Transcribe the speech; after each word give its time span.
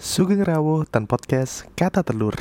Sugeng 0.00 0.40
Rawuh 0.40 0.88
dan 0.88 1.04
podcast 1.04 1.68
Kata 1.76 2.00
Telur. 2.00 2.32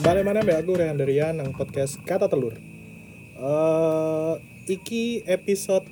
Balik 0.00 0.24
mana 0.24 0.40
mbak 0.40 0.64
aku 0.64 0.80
Rehan 0.80 0.96
Darian 0.96 1.36
nang 1.36 1.52
podcast 1.52 2.00
Kata 2.08 2.32
Telur. 2.32 2.56
Eh 3.36 4.34
iki 4.72 5.20
episode 5.28 5.84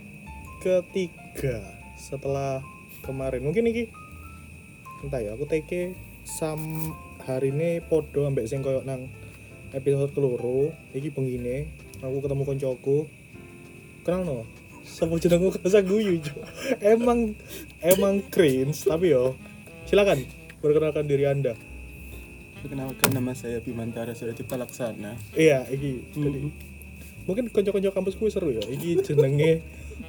ketiga 0.64 1.60
setelah 2.00 2.64
kemarin. 3.04 3.44
Mungkin 3.44 3.68
iki 3.68 3.92
entah 5.04 5.20
ya 5.20 5.36
aku 5.36 5.44
teke 5.44 5.92
sam 6.24 6.64
hari 7.28 7.52
ini 7.52 7.84
podo 7.84 8.24
ambek 8.24 8.48
sing 8.48 8.64
koyo 8.64 8.80
nang 8.88 9.12
episode 9.76 10.16
keloro 10.16 10.72
iki 10.96 11.12
bengine 11.12 11.68
aku 12.00 12.24
ketemu 12.24 12.42
koncoku 12.48 13.04
kenal 14.08 14.24
no 14.24 14.57
sama 14.88 15.20
jenengku 15.20 15.52
kerasa 15.52 15.84
guyu 15.84 16.18
Jo. 16.24 16.32
emang 16.80 17.36
emang 17.84 18.24
cringe 18.32 18.88
tapi 18.88 19.12
yo. 19.12 19.36
Silakan 19.84 20.24
perkenalkan 20.64 21.04
diri 21.04 21.28
anda. 21.28 21.52
Perkenalkan 22.64 23.14
nama 23.14 23.36
saya 23.36 23.60
Bimantara 23.62 24.16
Suratipta 24.16 24.56
Laksana. 24.56 25.14
iya 25.36 25.62
iki. 25.70 26.02
Jadi 26.16 26.40
mungkin 27.28 27.52
konco-konco 27.52 27.92
kampusku 27.92 28.26
seru 28.32 28.50
ya 28.56 28.64
iki 28.66 28.98
jenenge 29.04 29.62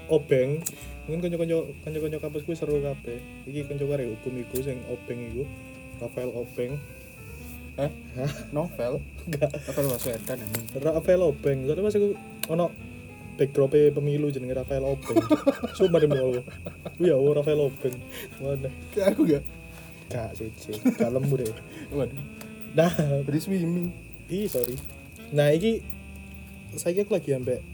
obeng. 0.09 0.63
Mungkin 1.05 1.19
konco-konco 1.29 1.57
konco-konco 1.85 2.17
kampusku 2.17 2.51
seru 2.57 2.81
kabeh. 2.81 3.19
Iki 3.45 3.69
konco 3.69 3.85
kare 3.85 4.07
hukum 4.07 4.33
iku 4.41 4.57
sing 4.65 4.79
obeng 4.89 5.19
iku. 5.29 5.43
Rafael 5.99 6.31
Obeng. 6.31 6.79
Eh? 7.79 7.91
Novel? 8.55 9.03
enggak. 9.27 9.51
Apa 9.51 9.79
lu 9.83 9.91
Baswedan? 9.91 10.39
Rafael 10.79 11.21
Obeng. 11.23 11.67
Soalnya 11.67 11.83
pas 11.83 11.95
aku 11.95 12.09
ono 12.51 12.65
backdrop 13.39 13.71
pemilu 13.71 14.27
jenenge 14.27 14.51
Rafael 14.51 14.83
Obeng 14.83 15.15
sumpah 15.79 16.03
demi 16.03 16.19
Allah 16.19 16.43
iya 16.99 17.15
oh, 17.15 17.31
Rafael 17.31 17.63
Obeng 17.63 17.95
mana 18.43 18.67
Kayak 18.91 19.07
aku 19.15 19.21
gak? 19.23 19.43
gak 20.11 20.29
sih 20.35 20.51
sih 20.59 20.75
gak 20.99 21.07
lembur 21.15 21.39
deh 21.39 21.55
Waduh. 21.95 22.19
nah 22.75 22.91
Tadi 23.23 23.39
swimming. 23.39 23.89
Ih, 24.29 24.45
sorry. 24.45 24.77
Nah, 25.33 25.49
iki 25.49 25.81
saya 26.77 27.01
aku 27.01 27.17
lagi 27.17 27.33
ambek 27.33 27.65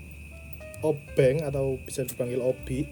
Obeng 0.80 1.44
atau 1.44 1.76
bisa 1.84 2.08
dipanggil 2.08 2.40
Obi. 2.40 2.88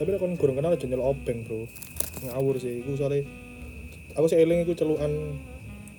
Tapi 0.00 0.16
kon 0.16 0.36
kurang 0.40 0.56
kenal 0.56 0.72
nyel 0.76 1.04
Obeng, 1.04 1.44
Bro. 1.44 1.68
Ngawur 2.24 2.56
sih 2.56 2.80
iku 2.80 2.96
soalnya 2.96 3.28
aku 4.16 4.32
sih 4.32 4.40
eling 4.40 4.64
iku 4.64 4.72
celukan 4.72 5.12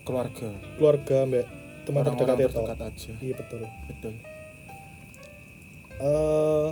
Keluarga. 0.02 0.50
keluarga 0.80 1.16
ambek 1.22 1.46
teman 1.86 2.02
terdekat 2.02 2.38
itu. 2.40 2.50
terdekat 2.50 2.80
aja. 2.82 3.12
Iya 3.22 3.34
betul. 3.38 3.62
Betul. 3.92 4.14
Eh 5.98 6.68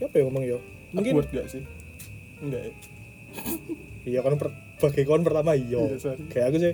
ya 0.00 0.04
apa 0.10 0.14
ya 0.18 0.22
ngomong 0.26 0.44
ya? 0.44 0.58
Mungkin 0.94 1.12
Awkward 1.16 1.30
gak 1.32 1.46
sih? 1.50 1.62
Enggak 2.40 2.62
ya? 2.68 2.72
iya 4.10 4.18
kan 4.20 4.36
per, 4.36 4.48
bagi 4.78 5.02
kon 5.08 5.24
pertama 5.26 5.56
iya. 5.56 5.80
Iya, 5.80 5.96
sorry. 5.98 6.22
Kayak 6.30 6.46
aku 6.52 6.56
sih 6.60 6.72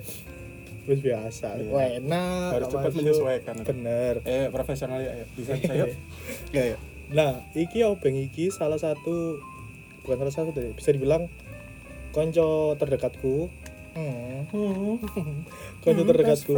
wis 0.89 0.99
biasa. 0.99 1.47
Iya. 1.61 1.69
Wah, 1.69 1.87
enak. 1.87 2.49
Harus 2.57 2.67
cepat 2.73 2.91
menyesuaikan. 2.97 3.55
Bener. 3.65 4.15
Eh, 4.25 4.47
profesional 4.49 4.99
ya. 5.01 5.11
ayo. 5.15 5.25
Bisa 5.37 5.53
saya. 5.57 5.85
Enggak 6.49 6.65
ya? 6.75 6.77
Nah, 7.11 7.43
iki 7.53 7.83
obeng 7.83 8.15
iki 8.15 8.49
salah 8.55 8.79
satu 8.79 9.43
bukan 10.07 10.17
salah 10.25 10.33
satu 10.33 10.49
deh, 10.55 10.71
bisa 10.73 10.95
dibilang 10.95 11.27
konco 12.15 12.75
terdekatku. 12.79 13.51
Hmm. 13.91 14.47
konco 15.83 16.01
Hmm, 16.01 16.09
terdekatku. 16.09 16.53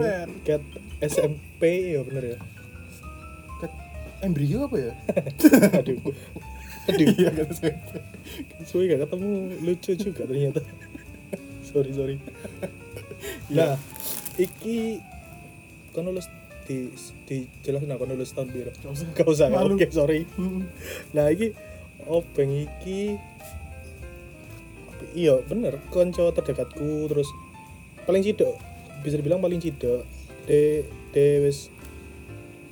Kat 0.46 0.62
SMP 1.02 1.98
ya 1.98 2.02
bener 2.06 2.38
ya. 2.38 2.40
Embrio 4.24 4.72
apa 4.72 4.78
ya? 4.80 4.94
Aduh. 5.84 6.00
Aduh. 6.88 7.08
Iya 7.20 7.30
kan 7.36 7.48
saya. 7.52 7.76
Suwe 8.64 8.88
gak 8.88 9.04
ketemu 9.08 9.32
lucu 9.60 9.92
juga 10.00 10.24
ternyata. 10.24 10.64
sorry, 11.70 11.92
sorry. 11.92 12.16
Iya. 13.52 13.76
Nah, 13.76 13.76
iki 14.40 15.04
kon 15.92 16.08
lulus 16.08 16.32
di 16.64 16.88
di 17.28 17.44
jelas 17.62 17.84
nah 17.84 18.00
kon 18.00 18.08
lulus 18.16 18.32
tahun 18.32 18.48
biru. 18.50 18.72
Gak 19.14 19.28
usah. 19.28 19.52
Gak 19.52 19.60
ya? 19.60 19.60
Oke, 19.68 19.88
sorry. 19.92 20.24
Hmm. 20.40 20.64
Nah 21.12 21.28
iki 21.28 21.52
obeng 22.08 22.52
iki 22.68 23.20
iya 25.14 25.40
bener 25.46 25.78
konco 25.94 26.32
terdekatku 26.34 27.08
terus 27.12 27.30
paling 28.04 28.26
cidok 28.26 28.56
bisa 29.06 29.20
dibilang 29.20 29.40
paling 29.40 29.62
cidok 29.62 30.04
de 30.50 30.84
de 31.14 31.26
wis 31.44 31.70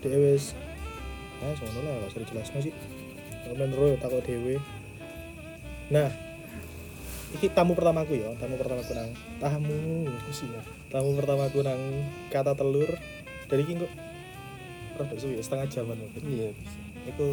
de 0.02 0.10
wis 0.10 0.58
ah 1.42 1.54
sono 1.58 1.80
lah 1.82 1.94
gak 2.06 2.10
usah 2.14 2.22
dijelaskan 2.22 2.60
sih 2.70 2.74
men 3.52 3.72
ro 3.76 3.98
takut 4.00 4.24
dewe 4.24 4.62
nah 5.92 6.08
iki 7.36 7.52
tamu 7.52 7.76
pertamaku 7.76 8.22
ya 8.22 8.32
tamu 8.40 8.56
pertamaku 8.56 8.92
nang 8.96 9.12
tamu 9.40 10.08
sih 10.32 10.48
ya. 10.48 10.62
tamu 10.92 11.16
pertamaku 11.16 11.64
nang 11.64 11.80
kata 12.32 12.56
telur 12.56 12.92
dari 13.52 13.68
kok 13.68 13.92
rada 14.96 15.16
suwi 15.20 15.40
ya, 15.40 15.44
setengah 15.44 15.68
jaman 15.68 15.98
mungkin 16.00 16.24
Iya, 16.24 16.48
bisa. 16.56 16.80
Iku 17.12 17.28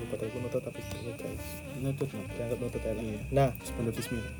lupa 0.00 0.14
tadi 0.16 0.32
aku 0.32 0.38
nutut 0.40 0.62
tapi 0.64 0.80
aku 0.80 1.12
guys 1.20 1.44
Nutut 1.84 2.08
no. 2.16 2.22
dianggap 2.34 2.58
nutut 2.58 2.82
ya. 2.82 2.92
Iya. 2.96 3.20
Nah, 3.30 3.48
Sebelum 3.62 3.92
bismillah. 3.92 4.34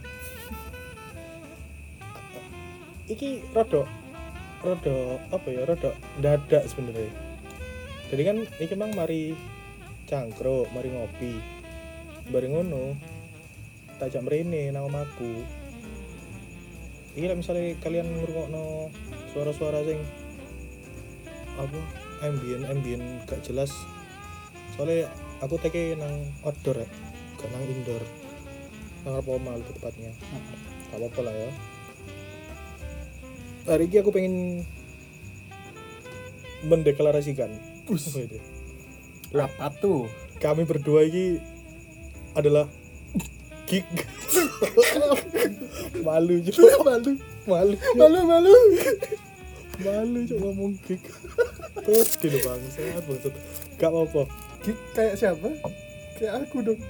iki 3.10 3.42
rodo 3.50 3.90
rodo 4.62 5.18
apa 5.34 5.46
ya 5.50 5.62
rodo 5.66 5.90
dadak 6.22 6.62
sebenarnya. 6.70 7.10
Jadi 8.10 8.22
kan 8.26 8.42
iki 8.58 8.74
mang 8.74 8.90
mari 8.98 9.38
cangkruk, 10.10 10.66
mari 10.74 10.90
ngopi. 10.90 11.38
Bareng 12.34 12.58
ngono. 12.58 12.98
Tak 14.02 14.10
jam 14.10 14.26
rene 14.26 14.74
nang. 14.74 14.90
Iki 17.14 17.26
lah 17.26 17.36
misalnya 17.38 17.74
kalian 17.82 18.06
ngrungokno 18.06 18.90
suara-suara 19.30 19.82
sing 19.86 19.98
apa 21.54 21.78
ambien 22.26 22.66
ambien 22.66 23.02
gak 23.30 23.46
jelas. 23.46 23.70
Soalnya 24.74 25.06
aku 25.38 25.58
teke 25.62 25.94
nang 25.94 26.34
outdoor 26.42 26.82
ya 26.82 26.88
gak 27.38 27.50
nang 27.54 27.62
indoor. 27.66 28.02
Nang 29.06 29.14
apa 29.22 29.28
omah 29.30 29.54
lebih 29.54 29.74
tepatnya. 29.78 30.10
Gak 30.90 30.98
apa-apa 30.98 31.20
lah 31.30 31.34
ya. 31.34 31.50
Hari 33.70 33.86
ini 33.86 33.96
aku 34.02 34.10
pengen 34.10 34.34
mendeklarasikan 36.66 37.69
apa 37.98 38.18
itu? 38.22 38.38
Apa 39.34 39.66
tuh? 39.78 40.06
kami 40.40 40.64
berdua 40.64 41.04
ini 41.04 41.36
adalah 42.32 42.64
geek 43.68 43.84
malu 46.00 46.40
juga 46.40 46.80
malu. 46.80 47.12
Malu. 47.44 47.74
Malu 47.94 48.20
malu. 48.24 48.54
malu 49.80 50.18
cok 50.24 50.38
ngomong 50.40 50.72
geek 50.88 51.02
terus 51.84 52.16
gitu 52.16 52.40
bangsa 52.40 52.80
bangsat 53.04 53.34
gak 53.76 53.92
apa-apa. 53.92 54.22
Gig 54.64 54.76
kayak 54.92 55.14
siapa? 55.16 55.48
Kayak 56.16 56.44
aku 56.44 56.60
dong. 56.60 56.80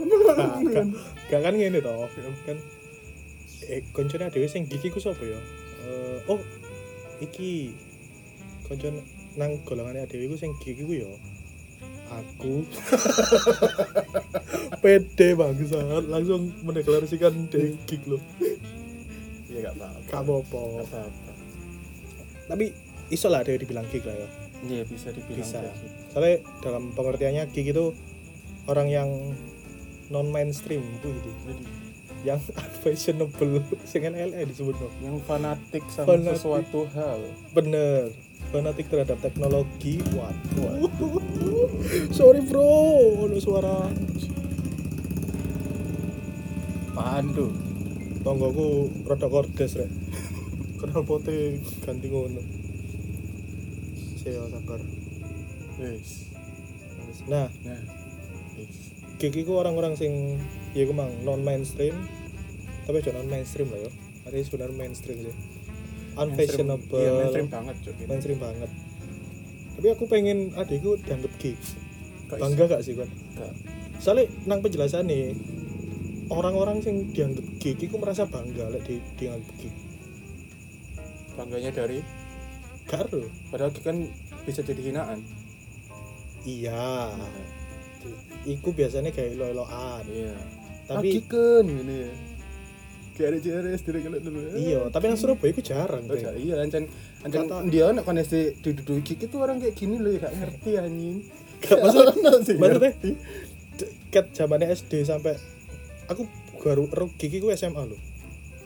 Nah, 0.00 0.60
gak, 0.64 0.84
gak 1.32 1.40
kan 1.44 1.54
ngene 1.56 1.80
toh 1.80 2.08
kan? 2.48 2.56
Eh 3.68 3.84
koncone 3.92 4.32
dhewe 4.32 4.48
sing 4.48 4.68
gigi 4.68 4.88
ku 4.88 5.00
sapa 5.00 5.20
ya? 5.20 5.40
Eh, 5.84 6.18
oh 6.32 6.40
iki. 7.20 7.72
Koncone 8.68 9.00
nang 9.32 9.62
golongane 9.62 10.02
dhewe 10.04 10.26
ku 10.26 10.36
sing 10.36 10.52
gigi 10.58 10.82
ku 10.82 10.92
ya 10.92 11.10
aku 12.10 12.66
pede 14.82 15.28
bangsat 15.32 16.04
langsung 16.06 16.50
mendeklarasikan 16.62 17.46
dhewe 17.46 17.76
gig 17.84 18.02
lo 18.06 18.18
Iya 19.46 19.66
gak 19.66 19.74
apa-apa. 19.76 20.06
gak 20.06 20.20
apa-apa 20.20 20.58
apa-apa. 20.80 21.02
tapi 22.46 22.66
iso 23.08 23.26
lah 23.26 23.42
dibilang 23.42 23.86
gig 23.88 24.02
lah 24.02 24.14
ya 24.14 24.28
Iya 24.60 24.82
bisa 24.84 25.08
dibilang 25.10 25.40
Bisa. 25.40 25.58
kayak 25.58 25.74
gitu. 25.74 25.96
soalnya 26.10 26.34
dalam 26.60 26.84
pengertiannya 26.92 27.44
gig 27.50 27.66
itu 27.66 27.94
orang 28.66 28.88
yang 28.88 29.08
non 30.08 30.28
mainstream 30.28 30.82
tuh 31.00 31.10
gitu 31.10 31.30
Jadi 31.44 31.62
yang 32.20 32.40
unfashionable 32.60 33.62
dengan 33.86 34.12
LE 34.20 34.40
disebut 34.44 34.76
no. 34.76 34.88
yang 35.00 35.16
fanatik 35.20 35.80
sama 35.88 36.14
Fanatik. 36.14 36.36
sesuatu 36.36 36.84
hal. 36.92 37.20
bener 37.50 38.12
fanatik 38.48 38.88
terhadap 38.88 39.20
teknologi. 39.20 40.00
Waduh. 40.16 40.88
Sorry 42.16 42.40
bro. 42.40 42.68
Ada 43.28 43.38
suara. 43.38 43.76
Pandu. 46.96 47.52
tonggoku 48.20 48.92
rada 49.08 49.28
kordes 49.32 49.76
rek. 49.80 49.88
Kenal 50.80 51.04
pote 51.04 51.60
ganti 51.84 52.08
ngono. 52.08 52.42
Saya 54.20 54.48
sabar. 54.48 54.80
Wes. 55.80 56.28
nah. 57.28 57.48
Nah. 57.64 57.80
Gig 59.20 59.36
iku 59.36 59.60
orang-orang 59.60 59.96
sing 59.96 60.40
ya 60.76 60.84
iku 60.84 60.92
mang 60.92 61.12
non 61.24 61.40
mainstream. 61.40 61.96
Tapi 62.84 63.00
aja 63.00 63.16
non 63.16 63.28
mainstream 63.28 63.72
lah 63.72 63.88
ya 63.88 63.92
hari 64.30 64.44
sebenarnya 64.44 64.76
mainstream 64.76 65.18
sih 65.26 65.34
unfashionable. 66.20 67.00
Iya 67.00 67.12
mainstream 67.16 67.48
banget 67.48 67.76
cuy. 67.80 68.04
mainstream 68.04 68.38
banget. 68.38 68.70
Tapi 69.80 69.86
aku 69.96 70.04
pengen 70.06 70.52
adikku 70.54 71.00
dianggap 71.00 71.32
gay 71.40 71.56
bangga 72.30 72.64
gak 72.70 72.82
sih 72.86 72.94
kon 72.94 73.10
Gak. 73.34 73.50
soalnya 73.98 74.30
nang 74.46 74.62
penjelasan 74.62 75.10
nih 75.10 75.34
orang-orang 76.30 76.78
yang 76.86 77.10
dianggap 77.10 77.46
gay 77.58 77.74
iku 77.74 77.98
merasa 77.98 78.22
bangga 78.28 78.70
lek 78.70 78.86
di 78.86 79.02
dianggap 79.18 79.50
gay 79.58 79.72
bangganya 81.34 81.72
dari? 81.72 82.04
Karo 82.84 83.24
padahal 83.48 83.72
kan 83.80 84.02
bisa 84.44 84.60
jadi 84.60 84.92
hinaan. 84.92 85.24
Iya. 86.44 87.16
Iku 88.44 88.72
biasanya 88.76 89.14
kayak 89.14 89.36
elo-eloan 89.36 90.04
iya. 90.10 90.36
Tapi 90.84 91.22
kan 91.24 91.64
ini 91.64 91.96
ya 92.08 92.12
kena 93.20 94.18
dulu 94.18 94.38
iya 94.54 94.80
tapi 94.88 95.04
yang 95.06 95.16
Surabaya 95.16 95.50
iku 95.50 95.60
jarang 95.60 96.02
Oh, 96.02 96.14
Bang. 96.14 96.34
iya, 96.34 96.54
ancen 96.58 96.84
ancen 97.20 97.40
Kata- 97.44 97.64
dia 97.66 97.84
anak 97.86 98.02
kondisi 98.02 98.40
duduk 98.56 99.00
gigi 99.00 99.26
tuh 99.26 99.40
orang 99.40 99.58
kayak 99.58 99.74
gini 99.74 99.96
loh, 99.96 100.10
gak 100.14 100.32
ngerti 100.32 100.70
anjing. 100.74 101.16
Gak, 101.60 101.76
Anak 101.84 102.16
sih 102.42 102.56
maksudnya 102.56 102.92
ket 104.08 104.26
zamannya 104.32 104.68
SD 104.70 105.04
sampai 105.04 105.36
aku 106.06 106.24
baru 106.58 106.88
ero 106.88 107.06
gigi 107.14 107.38
ku 107.38 107.48
SMA 107.50 107.84
loh 107.84 108.00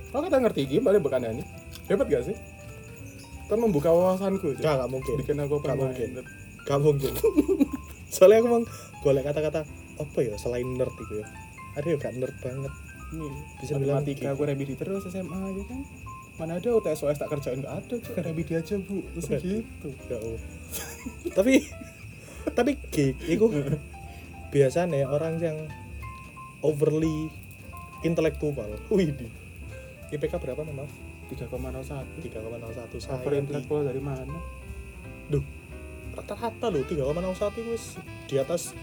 Kau 0.09 0.23
kata 0.23 0.39
ngerti 0.39 0.65
gini, 0.65 0.79
balik 0.79 1.03
bukan 1.03 1.27
ini. 1.29 1.43
Hebat 1.85 2.07
gak 2.07 2.23
sih? 2.25 2.37
Kan 3.45 3.59
membuka 3.59 3.91
wawasanku. 3.91 4.55
gak 4.57 4.79
gak 4.79 4.87
mungkin 4.87 5.19
Bikin 5.19 5.37
aku 5.37 5.59
Gak 5.59 5.75
mungkin. 5.75 6.23
gak 6.63 6.79
mungkin 6.79 7.13
soalnya 8.15 8.41
aku 8.41 8.49
mau 8.49 8.63
golek 9.03 9.27
kata-kata 9.27 9.67
apa 9.95 10.19
ya 10.21 10.35
selain 10.35 10.65
nerd 10.71 10.95
itu 10.97 11.19
ya 11.19 11.27
ada 11.75 11.83
ya 11.85 11.97
gak 11.99 12.15
nerd 12.15 12.35
banget 12.39 12.73
Nih, 13.15 13.33
Bisa 13.63 13.79
bilang 13.79 14.03
matematika 14.03 14.27
gigi. 14.27 14.33
aku 14.35 14.43
rebidi 14.43 14.75
terus 14.75 15.03
SMA 15.07 15.39
aja 15.39 15.63
kan. 15.71 15.81
Mana 16.35 16.59
ada 16.59 16.69
UTS 16.75 17.07
OS 17.07 17.19
tak 17.23 17.31
kerjain 17.31 17.63
gak 17.63 17.75
ada, 17.79 17.95
Cuk. 17.95 18.15
rebidi 18.19 18.59
aja 18.59 18.75
bu. 18.75 19.07
Terus 19.15 19.27
gitu. 19.39 19.89
ya 20.11 20.19
tapi 21.39 21.63
tapi 22.53 22.77
gig 22.93 23.17
itu 23.25 23.47
biasanya 24.53 25.09
orang 25.09 25.41
yang 25.41 25.57
overly 26.61 27.33
intelektual 28.05 28.69
wih 28.93 29.11
di 29.11 29.27
IPK 30.13 30.37
berapa 30.39 30.61
nih 30.63 30.75
maaf 30.77 30.93
3,01 31.33 31.49
3,01 32.21 33.01
saya 33.01 33.41
intelektual 33.41 33.83
dari 33.83 33.99
mana? 33.99 34.37
duh 35.33 35.41
rata-rata 36.15 36.69
loh 36.69 36.85
3,01 36.85 37.65
itu 37.65 37.75
di 38.29 38.37
atas 38.39 38.77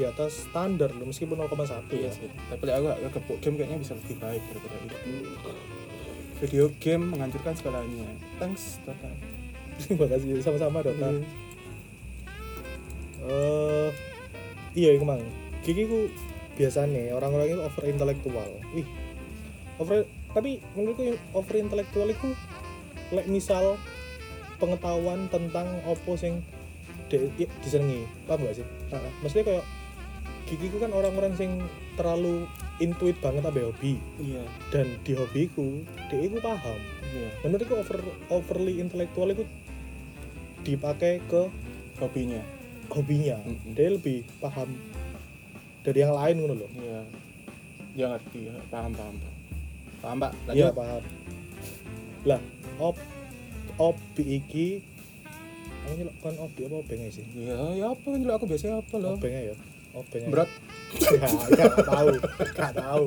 di 0.00 0.08
atas 0.08 0.48
standar 0.48 0.88
loh 0.96 1.04
meskipun 1.04 1.36
0,1 1.36 1.92
Iya 1.92 2.08
ya 2.08 2.10
sih. 2.16 2.28
Tapi 2.32 2.64
aku 2.72 2.86
agak 2.88 3.12
kebuk 3.20 3.38
game 3.44 3.60
kayaknya 3.60 3.78
bisa 3.84 3.92
lebih 3.92 4.16
baik 4.16 4.42
daripada 4.48 4.74
itu. 4.80 4.98
Video 6.40 6.64
game 6.80 7.04
menghancurkan 7.12 7.52
segalanya. 7.52 8.08
Thanks, 8.40 8.80
Dota. 8.88 9.12
terima 9.80 10.06
kasih 10.08 10.40
sama-sama 10.44 10.84
Dota 10.84 11.08
Iya. 11.08 11.24
eh 13.20 13.88
iya 14.72 14.90
iku 14.96 15.04
mang 15.04 15.20
gigi 15.60 15.84
ku 15.84 16.08
biasanya 16.56 17.12
orang-orang 17.12 17.52
itu 17.52 17.60
over 17.60 17.84
intelektual 17.84 18.48
wih 18.72 18.88
over 19.76 20.08
tapi 20.32 20.60
menurutku 20.72 21.16
over 21.36 21.54
intelektual 21.56 22.08
itu 22.08 22.32
lek 23.12 23.26
misal 23.28 23.76
pengetahuan 24.56 25.28
tentang 25.28 25.68
opo 25.84 26.16
sing 26.16 26.40
ya, 27.12 27.48
disenengi 27.64 28.08
paham 28.24 28.46
gak 28.48 28.60
sih 28.60 28.66
Heeh. 28.92 29.12
maksudnya 29.20 29.44
kayak 29.44 29.64
gigi 30.50 30.66
ku 30.66 30.76
kan 30.76 30.90
orang-orang 30.90 31.30
sing 31.32 31.62
terlalu 31.94 32.42
intuit 32.78 33.14
banget 33.16 33.44
abe 33.44 33.62
hobi 33.62 33.94
Iya, 34.18 34.42
dan 34.68 34.86
di 35.00 35.14
hobiku 35.14 35.78
dia 36.08 36.26
ku 36.26 36.38
paham 36.40 36.78
iya. 37.08 37.30
menurutku 37.40 37.74
over 37.76 37.98
overly 38.28 38.74
intelektual 38.76 39.30
itu 39.30 39.46
dipakai 40.60 41.22
ke 41.24 41.46
Hobinya. 41.96 42.40
hobinya 42.88 43.36
Mm-mm. 43.38 43.72
dia 43.72 43.88
lebih 43.88 44.26
paham 44.38 44.66
dari 45.80 46.00
yang 46.00 46.10
lain 46.10 46.36
ngono 46.36 46.54
loh 46.56 46.70
Iya. 46.74 47.00
Dia 47.90 48.06
ngerti, 48.08 48.40
ya. 48.44 48.54
paham, 48.66 48.92
paham, 48.92 49.14
paham. 49.14 49.34
Paham, 50.00 50.16
Pak. 50.18 50.32
iya 50.50 50.68
paham 50.70 51.02
lah 52.22 52.40
op 52.78 52.96
obi 53.76 54.24
iki 54.36 54.66
aku 55.82 55.92
nyelok 55.94 56.16
kan 56.18 56.34
obi 56.36 56.60
apa 56.62 56.76
obeng 56.76 57.00
sih 57.08 57.24
Iya, 57.30 57.56
ya 57.76 57.86
apa 57.90 58.06
dulu 58.10 58.28
aku 58.30 58.44
biasanya 58.44 58.74
apa 58.78 58.94
loh. 58.96 59.14
obeng 59.14 59.32
ya 59.32 59.56
obeng 59.94 60.22
aja. 60.26 60.32
Berat. 60.32 60.50
ya 61.00 61.64
gak 61.70 61.86
tahu. 61.86 62.08
Gak 62.56 62.72
tahu. 62.74 63.06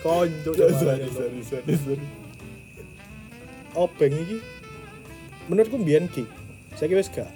Konco 0.00 0.50
Ya, 0.56 0.66
coba 0.72 0.92
obeng 3.78 4.14
iki 4.18 4.38
menurutku 5.46 5.78
mbiyen 5.78 6.10
ki 6.10 6.26
saya 6.74 6.86
kira 6.90 7.02
wis 7.02 7.10
gak. 7.12 7.30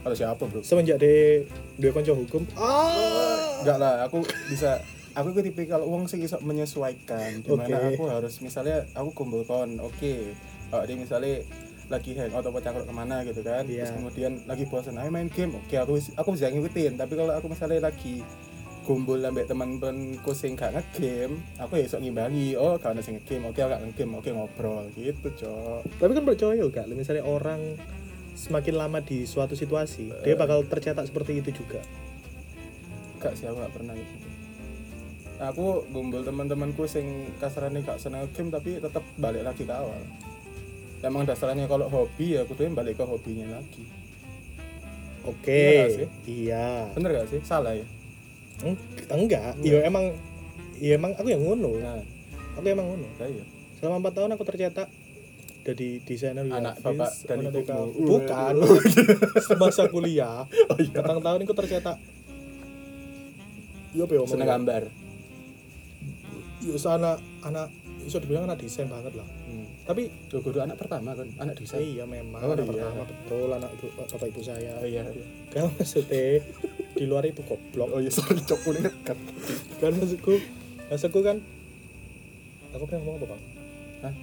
Kalau 0.00 0.16
siapa, 0.16 0.42
Bro? 0.48 0.64
semenjak 0.64 0.96
de 0.96 1.44
dua 1.76 1.92
konco 1.92 2.16
hukum. 2.16 2.48
Ah! 2.56 3.60
Enggak 3.60 3.76
lah, 3.76 3.94
aku 4.08 4.24
bisa 4.48 4.80
aku 5.12 5.36
ke 5.36 5.52
tipikal 5.52 5.84
uang 5.84 6.08
sih 6.08 6.16
bisa 6.16 6.40
menyesuaikan. 6.40 7.44
Di 7.44 7.50
mana 7.52 7.76
Oke. 7.76 8.00
aku 8.00 8.04
harus 8.08 8.40
misalnya 8.40 8.88
aku 8.96 9.12
kumpul 9.12 9.44
kon 9.44 9.76
oke. 9.76 10.14
Kalau 10.72 10.84
dia 10.88 10.96
misalnya 10.96 11.44
lagi 11.90 12.14
hangout 12.14 12.46
atau 12.46 12.62
cangkruk 12.62 12.86
ke 12.86 12.94
mana 12.94 13.26
gitu 13.26 13.42
kan. 13.42 13.66
Iya. 13.66 13.84
terus 13.84 13.98
kemudian 13.98 14.32
lagi 14.46 14.64
bosan 14.70 14.96
ayo 14.96 15.10
main 15.10 15.26
game. 15.26 15.58
Oke 15.58 15.74
aku 15.74 15.98
aku 16.14 16.28
bisa 16.38 16.46
ngikutin. 16.48 16.94
Tapi 16.94 17.12
kalau 17.18 17.34
aku 17.34 17.50
misalnya 17.50 17.90
lagi 17.90 18.22
kumpul 18.86 19.20
ambek 19.20 19.46
teman-temanku 19.50 20.32
sing 20.32 20.56
gak 20.56 20.72
nge-game 20.72 21.36
aku 21.60 21.78
ya 21.78 21.86
sok 21.86 22.00
ngimbangi 22.00 22.56
oh 22.56 22.80
gak 22.80 22.96
ada 22.96 23.02
sing 23.02 23.18
nge-game. 23.18 23.50
Oke 23.50 23.60
aku 23.60 23.70
gak 23.74 23.82
nge-game 23.84 24.12
oke 24.16 24.30
ngobrol 24.30 24.86
gitu 24.94 25.28
cok. 25.34 25.82
Tapi 25.98 26.10
kan 26.14 26.24
percaya 26.24 26.62
gak 26.62 26.86
misalnya 26.94 27.26
orang 27.26 27.60
semakin 28.38 28.74
lama 28.78 28.98
di 29.04 29.26
suatu 29.28 29.52
situasi 29.52 30.24
dia 30.24 30.38
bakal 30.38 30.64
tercetak 30.64 31.04
seperti 31.10 31.42
itu 31.42 31.50
juga. 31.60 31.82
Gak 33.18 33.34
sih 33.34 33.50
aku 33.50 33.60
gak 33.60 33.74
pernah 33.74 33.92
gitu. 33.98 34.16
Aku 35.40 35.88
gumbul 35.88 36.22
teman-temanku 36.22 36.86
sing 36.86 37.34
kasarannya 37.42 37.82
gak 37.82 37.98
seneng 37.98 38.30
game 38.32 38.54
tapi 38.54 38.78
tetap 38.78 39.02
balik 39.18 39.42
lagi 39.42 39.66
ke 39.66 39.74
awal 39.74 39.98
emang 41.00 41.24
dasarnya 41.24 41.64
kalau 41.64 41.88
hobi 41.88 42.36
ya 42.36 42.44
aku 42.44 42.52
tuh 42.54 42.68
balik 42.70 43.00
ke 43.00 43.04
hobinya 43.04 43.56
lagi. 43.56 43.84
Oke. 45.24 45.52
Iya 45.52 45.80
gak 45.84 45.90
sih? 45.92 46.08
iya. 46.24 46.68
Bener 46.96 47.10
gak 47.12 47.28
sih? 47.28 47.40
Salah 47.44 47.76
ya? 47.76 47.84
Eng- 48.64 48.80
enggak. 49.08 49.56
Enggak. 49.56 49.64
iya 49.64 49.78
emang 49.84 50.04
iya 50.80 50.92
emang 50.96 51.12
aku 51.16 51.28
yang 51.28 51.42
ngono. 51.44 51.76
Nah. 51.76 52.00
Aku 52.56 52.66
emang 52.66 52.86
ngono. 52.88 53.08
Ya 53.20 53.26
iya. 53.28 53.44
Selama 53.80 54.08
4 54.08 54.16
tahun 54.16 54.30
aku 54.36 54.44
tercetak 54.44 54.88
jadi 55.60 56.00
desainer 56.08 56.48
Anak 56.48 56.80
bapak 56.80 57.12
dan 57.28 57.52
bapak- 57.52 57.92
bukan. 58.00 58.54
Semasa 59.44 59.92
kuliah 59.92 60.48
oh 60.72 60.78
iya. 60.80 60.96
petang 60.96 61.20
tahun 61.20 61.44
aku 61.44 61.52
tercetak. 61.52 61.96
Yo 63.92 64.08
pe 64.08 64.16
seneng 64.24 64.48
gambar. 64.48 64.82
Yo 66.64 66.76
sana 66.80 67.20
anak 67.44 67.68
bisa 68.04 68.18
dibilang 68.20 68.44
anak 68.48 68.58
desain 68.60 68.88
banget 68.88 69.12
lah. 69.16 69.28
Hmm. 69.46 69.66
tapi 69.84 70.06
Loh, 70.30 70.40
guru 70.44 70.62
anak 70.62 70.78
pertama 70.78 71.12
kan? 71.18 71.26
Anak 71.40 71.58
desain? 71.58 71.82
Iya 71.82 72.04
memang. 72.06 72.40
Oh, 72.42 72.54
anak 72.54 72.64
iya. 72.64 72.70
pertama 72.70 73.02
betul. 73.06 73.48
Anak 73.50 73.70
ibu 73.74 73.86
bapak 73.96 74.26
ibu 74.30 74.40
saya. 74.40 74.72
Oh 74.78 74.86
iya. 74.86 75.02
Kan 75.50 75.70
maksudnya 75.74 76.42
di 76.94 77.04
luar 77.08 77.24
itu 77.26 77.42
goblok. 77.42 77.88
Oh 77.94 78.00
iya 78.02 78.12
sorry 78.12 78.40
cok 78.44 78.60
udah 78.66 78.82
dekat 78.86 79.18
kan 79.80 79.92
maksudku 79.96 80.36
maksudku 80.92 81.20
kan 81.24 81.36
aku 82.76 82.84
pengen 82.86 83.02
ngomong 83.06 83.16
apa 83.22 83.26
bang? 83.34 83.42
Hah? 84.04 84.14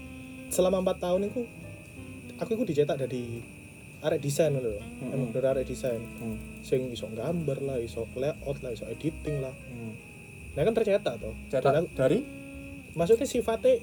selama 0.47 0.79
empat 0.79 0.97
tahun 1.03 1.27
itu 1.27 1.43
aku 2.39 2.49
itu 2.55 2.63
dicetak 2.71 3.03
dari 3.03 3.43
arek 4.05 4.21
desain 4.21 4.53
loh 4.53 4.61
Mm-mm. 4.63 5.09
emang 5.11 5.29
dari 5.33 5.47
arek 5.51 5.65
desain. 5.67 5.99
Hmm. 6.21 6.37
sing 6.61 6.87
iso 6.93 7.09
gambar 7.11 7.57
lah 7.65 7.77
iso 7.81 8.05
layout 8.15 8.61
lah 8.61 8.71
iso 8.71 8.85
editing 8.87 9.41
lah. 9.41 9.51
Hmm. 9.51 9.93
nah 10.53 10.61
kan 10.63 10.73
tercetak 10.77 11.17
tuh 11.19 11.33
cetak 11.49 11.89
dari 11.97 12.21
maksudnya 12.97 13.23
sifatnya 13.23 13.77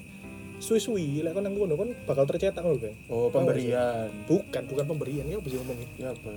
suwi-suwi 0.58 1.22
lek 1.22 1.32
kon 1.32 1.42
nang 1.42 1.54
kono 1.54 1.74
kan 1.74 1.90
bakal 2.04 2.24
tercetak 2.26 2.62
loh 2.62 2.74
bang 2.74 2.94
oh 3.08 3.30
pemberian 3.30 4.10
bukan 4.26 4.62
bukan 4.66 4.84
pemberian 4.86 5.26
ya 5.26 5.38
bisa 5.38 5.58
ngomongin 5.58 5.88
ya 5.96 6.10
apa 6.10 6.30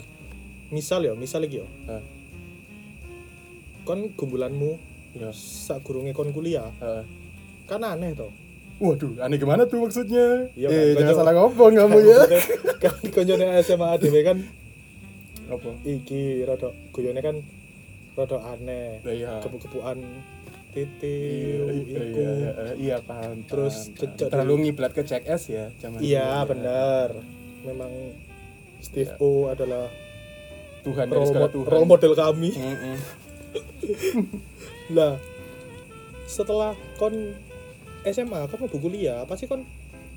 misal 0.70 1.00
ya 1.02 1.14
misal 1.14 1.42
lagi 1.42 1.62
ya 1.62 1.68
Hah. 1.88 2.04
kon 3.82 4.12
gumbulanmu 4.14 4.76
ya 5.16 5.32
sak 5.32 5.82
gurunge 5.82 6.12
kon 6.12 6.30
kuliah 6.30 6.68
Heeh. 6.78 7.04
kan 7.66 7.82
aneh 7.82 8.14
toh 8.14 8.30
Waduh, 8.78 9.18
aneh 9.26 9.42
gimana 9.42 9.66
tuh 9.66 9.82
maksudnya? 9.82 10.54
Iya, 10.54 10.70
eh, 10.70 10.94
kan, 10.94 11.02
jangan 11.02 11.26
salah 11.26 11.34
ngomong 11.34 11.74
kamu 11.74 11.98
ya. 11.98 12.20
kan 12.78 12.94
konjone 13.10 13.58
SMA 13.66 13.88
ADW 13.98 14.16
kan 14.22 14.38
Apa? 15.50 15.70
iki 15.82 16.46
rada 16.46 16.70
guyone 16.94 17.18
kan 17.18 17.42
rada 18.14 18.38
aneh 18.54 19.02
Lah, 19.02 19.14
Iya. 19.18 19.34
kebu-kebuan 19.42 19.98
Iya, 20.78 20.86
titil 20.88 21.66
iya, 21.82 22.02
iya, 22.06 22.52
iya, 22.76 22.98
paham. 23.00 23.42
Terus 23.44 23.90
paham, 23.90 23.98
jejak 24.14 24.28
terlalu 24.30 24.54
ngiblat 24.64 24.92
ke 24.92 25.02
check 25.02 25.26
S 25.26 25.50
ya, 25.50 25.74
zaman 25.76 25.98
iya 26.00 26.22
ya. 26.38 26.46
bener 26.46 27.10
memang 27.64 27.92
Steve 28.80 29.10
Iya. 29.10 29.18
O 29.20 29.48
adalah 29.48 29.90
Tuhan 30.82 31.06
dari 31.06 31.18
role, 31.18 31.28
segala 31.28 31.48
Tuhan. 31.50 31.68
role 31.68 31.88
model 31.88 32.14
kami 32.14 32.50
lah 34.90 35.20
setelah 36.26 36.72
kon 36.96 37.16
SMA 38.06 38.40
kon 38.46 38.60
mau 38.62 38.72
kuliah 38.72 39.24
pasti 39.24 39.46
kon 39.46 39.64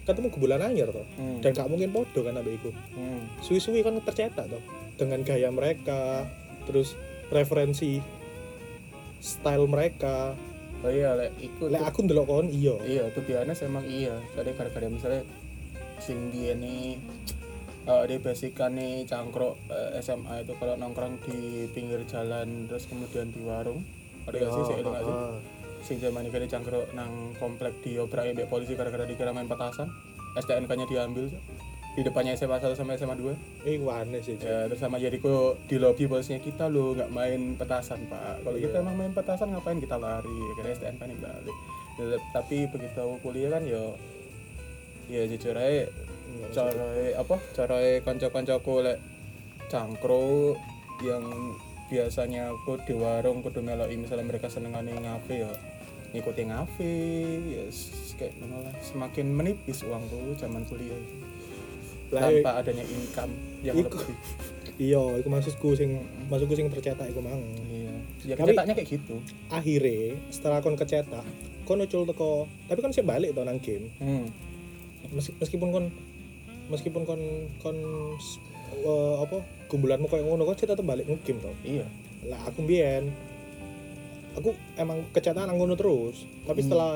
ketemu 0.00 0.26
gumbulan 0.28 0.62
anyar 0.62 0.90
toh 0.90 1.06
Hmm. 1.12 1.38
dan 1.40 1.50
gak 1.52 1.66
mungkin 1.66 1.90
podo 1.90 2.20
kan 2.20 2.38
iku 2.40 2.70
Hmm. 2.92 3.26
suwi-suwi 3.40 3.80
kan 3.80 3.98
tercetak 4.00 4.46
toh 4.46 4.62
dengan 4.94 5.22
gaya 5.22 5.48
mereka 5.48 6.26
terus 6.64 6.94
referensi 7.28 7.98
style 9.18 9.66
mereka 9.66 10.34
Oh 10.80 10.88
iya, 10.88 11.12
lek 11.12 11.36
iku 11.40 11.68
lek 11.68 11.82
aku 11.84 12.08
ndelok 12.08 12.26
kon 12.26 12.48
iya. 12.48 12.74
Iya 12.80 13.04
tuh 13.12 13.22
biasanya 13.24 13.54
emang 13.68 13.84
iya. 13.84 14.16
Tadi 14.32 14.50
gara-gara 14.56 14.88
misalnya 14.88 15.22
sing 16.00 16.32
dia 16.32 16.56
nih 16.56 16.96
uh, 17.84 18.04
di 18.08 18.16
basican 18.16 18.80
nih 18.80 19.04
cangkruk 19.04 19.60
eh, 19.68 20.00
SMA 20.00 20.48
itu 20.48 20.56
kalau 20.56 20.80
nongkrong 20.80 21.20
di 21.28 21.68
pinggir 21.76 22.00
jalan 22.08 22.64
terus 22.64 22.88
kemudian 22.88 23.28
di 23.28 23.44
warung 23.44 23.84
ada 24.24 24.36
gak 24.40 24.50
sih? 24.56 24.62
Saya 24.64 24.82
nggak 24.84 25.04
sih? 25.04 25.18
sing 25.80 25.96
zaman 25.96 26.28
ini 26.28 26.44
cangkruk 26.44 26.92
nang 26.92 27.32
komplek 27.40 27.72
diobrak 27.80 28.36
mbek 28.36 28.52
polisi 28.52 28.76
gara-gara 28.76 29.08
dikira 29.08 29.32
main 29.32 29.48
petasan. 29.48 29.88
STNK 30.36 30.70
nya 30.76 30.86
diambil. 30.86 31.26
Di 31.90 32.00
depannya 32.00 32.32
SMA 32.32 32.56
1 32.56 32.72
sampai 32.72 32.94
SMA 32.94 33.18
2 33.18 33.66
eh 33.66 33.76
aneh 33.76 34.20
sih 34.20 34.38
ya 34.38 34.70
terus 34.70 34.78
sama 34.78 34.96
Jericho 34.96 35.58
di 35.66 35.74
lobi 35.74 36.06
bosnya 36.06 36.38
kita 36.38 36.66
lo 36.66 36.94
nggak 36.94 37.10
main 37.10 37.54
petasan 37.54 38.06
pak. 38.06 38.40
Kalau 38.40 38.54
Iya. 38.54 38.70
kita 38.70 38.76
emang 38.78 38.96
main 38.96 39.12
petasan 39.12 39.50
ngapain 39.50 39.76
kita 39.76 39.96
lari? 39.96 40.30
Akhirnya 40.54 40.72
STNK 40.72 41.02
nih 41.04 41.18
balik. 41.18 41.56
Ya, 41.98 42.04
tapi 42.30 42.56
begitu 42.66 42.96
aku 42.96 43.16
kuliah 43.20 43.50
kan 43.50 43.62
yo 43.64 43.98
ya 45.06 45.26
jujur 45.26 45.52
aja 45.52 45.90
cara 46.48 46.86
apa 47.18 47.36
cara 47.52 47.76
kanca-kancaku 48.00 48.72
lek 48.80 48.98
cangkro 49.66 50.54
yang 51.00 51.26
biasanya 51.86 52.54
aku 52.54 52.78
di 52.80 52.94
warung 52.94 53.42
kudu 53.42 53.60
meloki 53.60 53.98
misalnya 53.98 54.30
mereka 54.30 54.46
senengane 54.46 54.94
ngafe 54.94 55.42
ya 55.42 55.50
ngikuti 56.10 56.42
ngafe 56.46 56.94
ya 57.50 57.62
s- 57.66 58.14
kayak 58.14 58.38
lah. 58.40 58.70
Semakin 58.80 59.26
menipis 59.28 59.82
uangku 59.82 60.34
zaman 60.36 60.62
kuliah 60.64 60.98
tanpa 62.12 62.50
adanya 62.56 62.82
income 62.82 63.32
yang 63.62 63.74
Iku- 63.76 63.94
lebih. 63.96 64.16
Iya 64.80 65.20
itu 65.20 65.28
maksudku 65.28 65.68
sing 65.74 65.90
maksudku 66.26 66.54
sing 66.54 66.66
tercetak 66.68 67.06
iku 67.06 67.20
mang. 67.20 67.38
Iya. 67.64 67.94
Ya 68.24 68.34
Tapi- 68.34 68.50
cetaknya 68.50 68.74
kayak 68.74 68.88
gitu. 68.90 69.16
akhirnya 69.48 70.16
setelah 70.28 70.58
kon 70.58 70.74
kecetak 70.74 71.24
kon 71.62 71.78
ucul 71.78 72.02
teko 72.02 72.32
tapi 72.66 72.80
kon 72.80 72.90
sih 72.90 73.02
balik 73.02 73.30
to 73.30 73.42
nang 73.42 73.58
game. 73.58 73.92
Hmm. 73.98 74.26
Meski- 75.10 75.36
meskipun 75.36 75.68
kon 75.68 75.84
meskipun 76.68 77.02
kon 77.04 77.20
kon 77.58 77.76
eh, 78.72 79.14
apa 79.18 79.36
gumbulanmu 79.66 80.06
kayak 80.06 80.24
ngono 80.24 80.42
kon 80.44 80.56
sih 80.56 80.64
tetep 80.64 80.82
balik 80.82 81.04
nge-game 81.04 81.38
to. 81.38 81.52
Iya. 81.62 81.86
Lah 82.24 82.40
aku 82.42 82.62
mbien 82.62 83.12
aku 84.32 84.50
emang 84.74 85.04
kecetak 85.10 85.42
nang 85.42 85.54
ngono 85.54 85.76
terus. 85.76 86.24
Tapi 86.42 86.60
Hmm. 86.60 86.66
setelah 86.66 86.92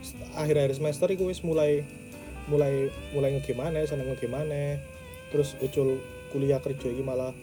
set- 0.00 0.28
akhir-akhir 0.34 0.76
semester 0.76 1.08
iku 1.08 1.24
wis 1.24 1.40
mulai 1.40 1.80
mulai 2.48 2.92
mulai 3.16 3.40
maneh 3.56 3.82
seneng 3.88 4.10
nge-game 4.12 4.34
maneh. 4.34 4.70
Terus 5.32 5.56
ucul 5.60 5.98
kuliah 6.30 6.60
kerja 6.62 6.90
iki 6.90 7.02
malah 7.02 7.34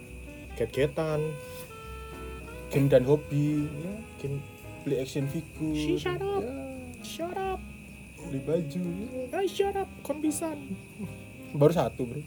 get-getan 0.56 1.22
game 2.72 2.88
dan 2.88 3.04
hobi. 3.04 3.68
Ya 3.68 3.94
game 4.22 4.38
beli 4.82 4.96
action 4.98 5.30
figure 5.30 5.76
She 5.78 5.98
shut 5.98 6.22
up. 6.22 6.42
ya, 6.42 6.56
shut 7.06 7.38
up. 7.38 7.60
Beli 8.30 8.40
baju 8.46 8.82
ya. 8.82 9.38
ah 9.38 9.46
shut 9.46 9.76
up. 9.78 9.90
Kon 10.02 10.22
baru 11.52 11.74
satu 11.76 12.08
bro. 12.08 12.22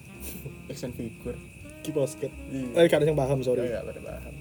Action 0.69 0.93
figure 0.93 1.39
ki 1.85 1.93
basket 1.93 2.33
iya. 2.53 2.85
Eh 2.85 2.89
kadang 2.89 3.13
yang 3.13 3.19
paham 3.19 3.41
sorry. 3.41 3.69
Ya 3.69 3.81
pada 3.85 4.01
paham. 4.01 4.35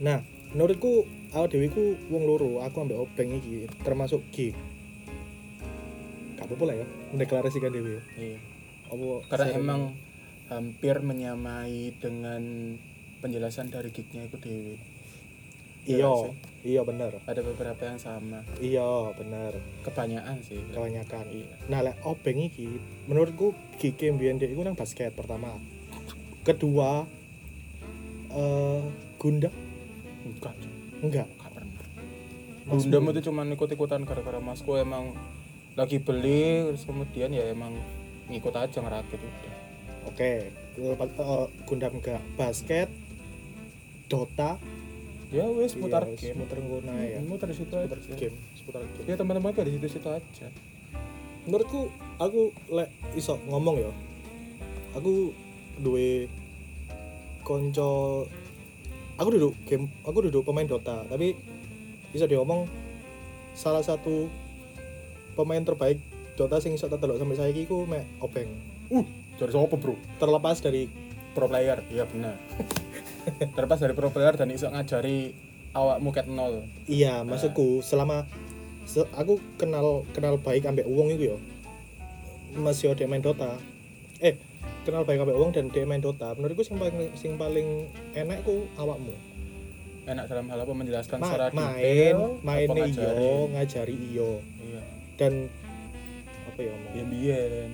Nah 0.00 0.18
menurutku 0.52 1.08
awak 1.34 1.50
dewi 1.50 1.68
ku 1.72 1.98
wong 2.12 2.24
loro 2.28 2.62
aku 2.62 2.84
ambek 2.84 2.98
obeng 3.00 3.34
iki 3.40 3.66
termasuk 3.82 4.22
gig 4.30 4.54
gak 6.44 6.48
apa-apa 6.52 6.64
lah 6.68 6.76
ya 6.76 6.86
mendeklarasikan 7.16 7.72
dewi 7.72 7.96
iya. 8.20 8.38
Apa 8.84 9.06
karena 9.32 9.46
saya- 9.48 9.58
emang 9.58 9.80
hampir 10.44 10.96
menyamai 11.00 11.96
dengan 11.98 12.42
penjelasan 13.18 13.72
dari 13.72 13.88
gignya 13.88 14.28
itu 14.28 14.36
dewi. 14.36 14.76
Iya 15.84 16.04
Iya 16.04 16.12
iya 16.64 16.80
bener 16.84 17.16
ada 17.24 17.40
beberapa 17.40 17.80
yang 17.84 17.96
sama. 17.96 18.44
Iya 18.60 19.12
bener 19.16 19.56
kebanyakan 19.84 20.36
sih. 20.44 20.60
Kebanyakan. 20.72 21.24
Iya. 21.32 21.48
Nah 21.72 21.80
lek 21.80 21.96
obeng 22.04 22.40
iki 22.40 22.68
menurutku 23.08 23.52
gig 23.80 23.96
yang 24.00 24.20
dek 24.20 24.52
iku 24.52 24.64
nang 24.64 24.76
basket 24.76 25.16
pertama. 25.16 25.56
Kedua 26.44 27.08
eh 28.32 28.82
Gundam? 29.16 29.52
Enggak 30.28 30.52
enggak. 31.00 31.28
Enggak 31.28 31.28
pernah. 31.52 31.84
Mas 32.64 32.84
Gundam 32.84 33.00
Gundam. 33.08 33.12
itu 33.16 33.20
cuma 33.28 33.40
ikut-ikutan 33.44 34.00
gara-gara 34.04 34.40
masku 34.40 34.76
emang 34.76 35.16
lagi 35.74 35.98
beli 35.98 36.70
terus 36.70 36.86
kemudian 36.86 37.34
ya 37.34 37.50
emang 37.50 37.74
ngikut 38.30 38.54
aja 38.54 38.78
ngerakit 38.80 39.20
udah. 39.20 39.54
Oke 40.10 40.50
lepas 40.74 41.08
eh, 41.10 41.46
Gundam 41.66 41.98
enggak 41.98 42.22
basket 42.38 42.88
Dota. 44.10 44.58
Ya 45.34 45.50
wes 45.50 45.74
Iya, 45.74 46.14
game. 46.14 46.38
muter 46.46 46.58
ngono 46.62 46.92
ya. 46.94 47.18
Di 47.18 47.54
situ 47.58 47.74
aja. 47.74 47.90
seputar 47.90 47.98
game 48.14 48.36
seputar 48.54 48.80
game. 48.86 49.06
Ya 49.10 49.14
teman-teman 49.18 49.50
tuh 49.50 49.66
di 49.66 49.74
situ-situ 49.74 50.06
aja. 50.06 50.46
Menurutku 51.44 51.90
aku 52.22 52.54
lek 52.70 52.88
iso 53.18 53.34
ngomong 53.50 53.82
ya 53.82 53.90
aku 54.94 55.34
duwe 55.82 56.30
konco 57.42 58.24
aku 59.18 59.28
duduk 59.34 59.54
game 59.66 59.90
aku 60.06 60.30
duduk 60.30 60.46
pemain 60.46 60.66
Dota 60.66 61.02
tapi 61.10 61.34
bisa 62.14 62.30
diomong 62.30 62.70
salah 63.58 63.82
satu 63.82 64.30
pemain 65.34 65.60
terbaik 65.60 65.98
Dota 66.34 66.58
sing 66.58 66.72
iso 66.72 66.88
telok 66.88 67.14
sampai 67.14 67.34
saiki 67.34 67.62
ku 67.64 67.84
mek 67.84 68.02
Obeng. 68.18 68.50
Dari 69.34 69.50
siapa 69.50 69.74
bro? 69.74 69.94
Terlepas 70.16 70.58
dari 70.58 70.86
pro 71.30 71.46
player. 71.46 71.82
Iya 71.88 72.06
benar 72.06 72.34
terlepas 73.54 73.78
dari 73.78 73.92
pro 73.92 74.08
player 74.08 74.34
dan 74.34 74.48
iso 74.48 74.66
ngajari 74.66 75.30
awakmu 75.72 76.10
cat 76.10 76.26
nol. 76.26 76.62
Iya 76.84 77.22
maksudku 77.22 77.80
selama 77.80 78.26
se- 78.84 79.10
aku 79.12 79.38
kenal 79.54 80.02
kenal 80.10 80.36
baik 80.36 80.64
ambek 80.64 80.84
uang 80.84 81.10
itu 81.10 81.30
ya 81.30 81.36
masih 82.54 82.90
ada 82.90 83.02
main 83.04 83.18
Dota. 83.18 83.58
Eh 84.18 84.38
kenal 84.82 85.02
baik 85.02 85.18
ambek 85.20 85.34
uang 85.34 85.50
dan 85.50 85.66
dia 85.68 85.82
main 85.82 85.98
Dota. 85.98 86.34
Menurutku 86.34 86.62
sing 86.62 86.76
paling 86.76 86.94
sing 87.14 87.34
paling 87.34 87.86
enak 88.12 88.42
ku 88.42 88.66
awakmu. 88.74 89.14
Enak 90.04 90.28
dalam 90.28 90.46
hal 90.46 90.60
apa? 90.60 90.72
Menjelaskan 90.72 91.16
Ma- 91.16 91.26
secara 91.26 91.46
main 91.50 91.80
detail 91.80 92.18
main 92.42 92.68
iyo 92.68 92.74
ngajari. 92.76 93.30
ngajari 93.50 93.94
iyo. 94.12 94.30
Iya 94.60 94.82
dan 95.16 95.46
apa 96.50 96.60
ya 96.60 96.70
Om? 96.70 96.82
ya 96.94 97.04
biyen 97.08 97.70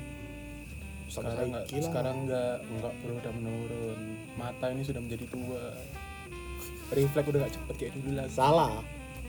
sekarang 1.11 1.47
nggak 1.51 1.65
sekarang 1.67 2.17
nggak 2.31 2.55
nggak 2.63 2.93
perlu 3.03 3.15
udah 3.19 3.33
menurun. 3.35 4.01
Mata 4.39 4.67
ini 4.71 4.83
sudah 4.87 5.03
menjadi 5.03 5.27
tua. 5.27 5.75
Refleks 6.95 7.27
udah 7.27 7.41
nggak 7.43 7.55
cepet 7.59 7.75
kayak 7.75 7.93
dulu 7.99 8.11
lagi. 8.15 8.31
Salah. 8.31 8.79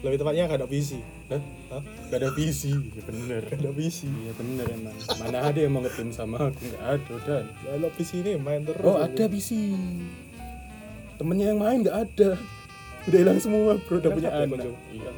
Lebih 0.02 0.18
tepatnya 0.18 0.50
gak 0.50 0.66
ada 0.66 0.70
visi. 0.70 0.98
Hah? 1.30 1.42
Hah? 1.70 1.82
Gak 2.10 2.20
ada 2.26 2.30
visi. 2.34 2.74
Ya 2.74 3.02
bener. 3.06 3.42
Gak 3.46 3.62
ada 3.62 3.70
visi. 3.70 4.10
Iya 4.10 4.34
bener 4.34 4.66
emang. 4.74 4.98
Mana 5.22 5.38
ada 5.46 5.60
yang 5.62 5.74
mau 5.78 5.82
ngetim 5.86 6.10
sama 6.10 6.50
aku? 6.50 6.58
Nggak 6.58 6.86
ada 6.90 7.16
dan. 7.22 7.46
Kalau 7.54 7.90
visi 7.94 8.16
ini 8.18 8.32
main 8.42 8.62
terus 8.66 8.82
oh 8.82 8.98
ada 8.98 9.26
visi. 9.30 9.62
Temennya 11.22 11.54
yang 11.54 11.60
main 11.62 11.78
nggak 11.86 11.98
ada. 11.98 12.30
Udah 13.10 13.20
hilang 13.26 13.40
semua 13.42 13.78
bro. 13.78 14.02
Udah 14.02 14.10
punya 14.10 14.30
anak. 14.34 14.74
iya. 14.90 15.12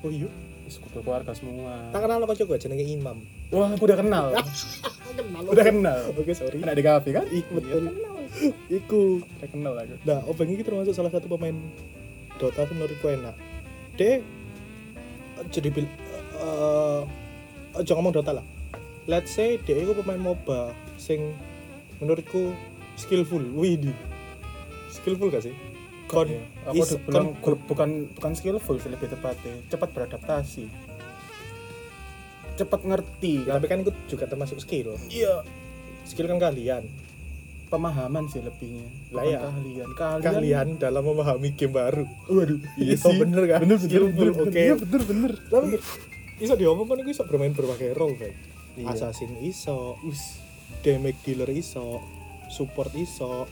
Oh 0.00 0.12
iya 0.12 0.28
sekutu 0.70 1.02
keluarga 1.02 1.34
semua. 1.34 1.90
Tak 1.90 2.06
kenal 2.06 2.22
kok 2.24 2.38
juga 2.38 2.54
jenenge 2.56 2.86
imam. 2.86 3.18
Wah 3.50 3.68
aku 3.74 3.84
udah 3.84 3.98
kenal. 3.98 4.26
Kenal. 5.10 5.42
Udah 5.42 5.64
kenal. 5.66 6.00
Oke 6.14 6.32
sorry. 6.32 6.62
Enak 6.62 6.78
di 6.78 6.84
kafe 6.86 7.10
kan? 7.10 7.26
Betul. 7.26 7.66
Iya, 7.66 7.76
kenal. 7.82 8.16
iku. 8.70 9.02
Udah 9.18 9.48
kenal 9.50 9.74
aku. 9.74 9.94
Nah 10.06 10.18
Obeng 10.30 10.54
ini 10.54 10.62
termasuk 10.62 10.94
salah 10.94 11.10
satu 11.10 11.26
pemain 11.26 11.52
Dota 12.38 12.62
menurutku 12.70 13.10
enak. 13.10 13.34
Dia 13.98 14.22
jadi 15.50 15.68
bil 15.74 15.90
eh 16.40 17.02
aja 17.74 17.92
ngomong 17.98 18.14
Dota 18.14 18.38
lah. 18.38 18.46
Let's 19.10 19.34
say 19.34 19.58
dia 19.66 19.82
itu 19.82 19.92
pemain 19.98 20.22
MOBA 20.22 20.72
sing 20.94 21.34
menurutku 21.98 22.54
skillful. 22.94 23.42
Wih 23.58 23.92
skillful 24.90 25.30
gak 25.30 25.46
sih 25.46 25.54
kon 26.10 26.26
Iya. 26.26 26.42
aku 26.66 26.74
is- 26.76 26.98
kon 27.06 27.26
gu- 27.36 27.62
bukan 27.64 27.88
bukan 28.10 28.32
skillful 28.34 28.76
sih 28.76 28.90
lebih 28.90 29.06
tepatnya. 29.08 29.54
Cepat 29.68 29.94
beradaptasi. 29.94 30.66
Cepat 32.56 32.80
ngerti. 32.82 33.46
Kan 33.46 33.56
tapi 33.56 33.66
kan 33.66 33.78
itu 33.80 33.92
juga 34.06 34.26
termasuk 34.26 34.58
skill. 34.58 34.98
Iya. 35.06 35.46
Skill 36.02 36.26
kan 36.26 36.42
kalian 36.42 36.84
pemahaman 37.70 38.26
sih 38.26 38.42
lebihnya. 38.42 38.90
Lah 39.14 39.22
ya. 39.24 39.40
keahlian. 39.46 39.88
Kalian 40.20 40.68
dalam 40.76 41.06
memahami 41.06 41.54
game 41.54 41.72
baru. 41.72 42.04
Waduh. 42.26 42.58
Iya, 42.76 42.98
bener 43.16 43.42
kan? 43.46 43.58
bener 43.62 43.78
bener 43.78 44.02
bener, 44.02 44.30
bener. 44.34 44.44
oke. 44.44 44.58
iya 44.58 44.74
bener 44.74 45.02
bener. 45.06 45.32
Tapi 45.46 45.78
iso 46.40 46.54
diomong 46.54 46.84
kan 46.84 47.06
iso 47.06 47.22
bermain 47.22 47.52
berbagai 47.52 47.94
role 47.94 48.18
baik 48.18 48.34
Iya. 48.74 48.86
assassin 48.90 49.30
iso. 49.40 49.94
Us, 50.02 50.42
damage 50.82 51.22
dealer 51.22 51.48
iso. 51.48 52.02
Support 52.50 52.98
iso. 52.98 53.46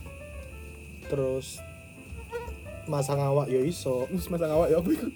Terus 1.06 1.62
masang 2.88 3.20
awak 3.20 3.46
yo 3.52 3.60
iso. 3.62 4.08
Us 4.10 4.26
masang 4.32 4.50
awak 4.50 4.72
ya 4.72 4.80
aku 4.80 4.96
ikut 4.96 5.12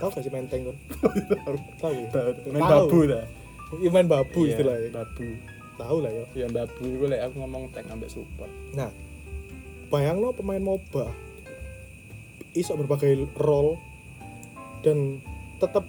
tau 0.00 0.08
gak 0.10 0.24
sih 0.24 0.32
main 0.32 0.48
tank? 0.48 0.72
Kan 1.44 1.56
tau 1.78 1.92
ya? 1.92 2.08
Main 2.50 2.64
babu 2.64 2.98
dah. 3.06 3.24
Iya 3.78 3.90
main 3.92 4.08
babu 4.08 4.48
Iya, 4.48 4.56
istilahnya. 4.56 4.88
babu. 4.92 5.28
Tahu 5.76 5.96
lah 6.04 6.12
ya. 6.12 6.24
ya 6.36 6.46
babu 6.48 6.82
iku 6.84 7.04
lek 7.08 7.20
aku 7.24 7.34
ngomong 7.40 7.62
tank 7.72 7.86
ambek 7.88 8.10
support. 8.12 8.50
Nah, 8.72 8.90
bayangno 9.88 10.32
pemain 10.32 10.60
MOBA. 10.60 11.08
Iso 12.52 12.76
berbagai 12.76 13.28
role 13.40 13.80
dan 14.84 15.20
tetap 15.56 15.88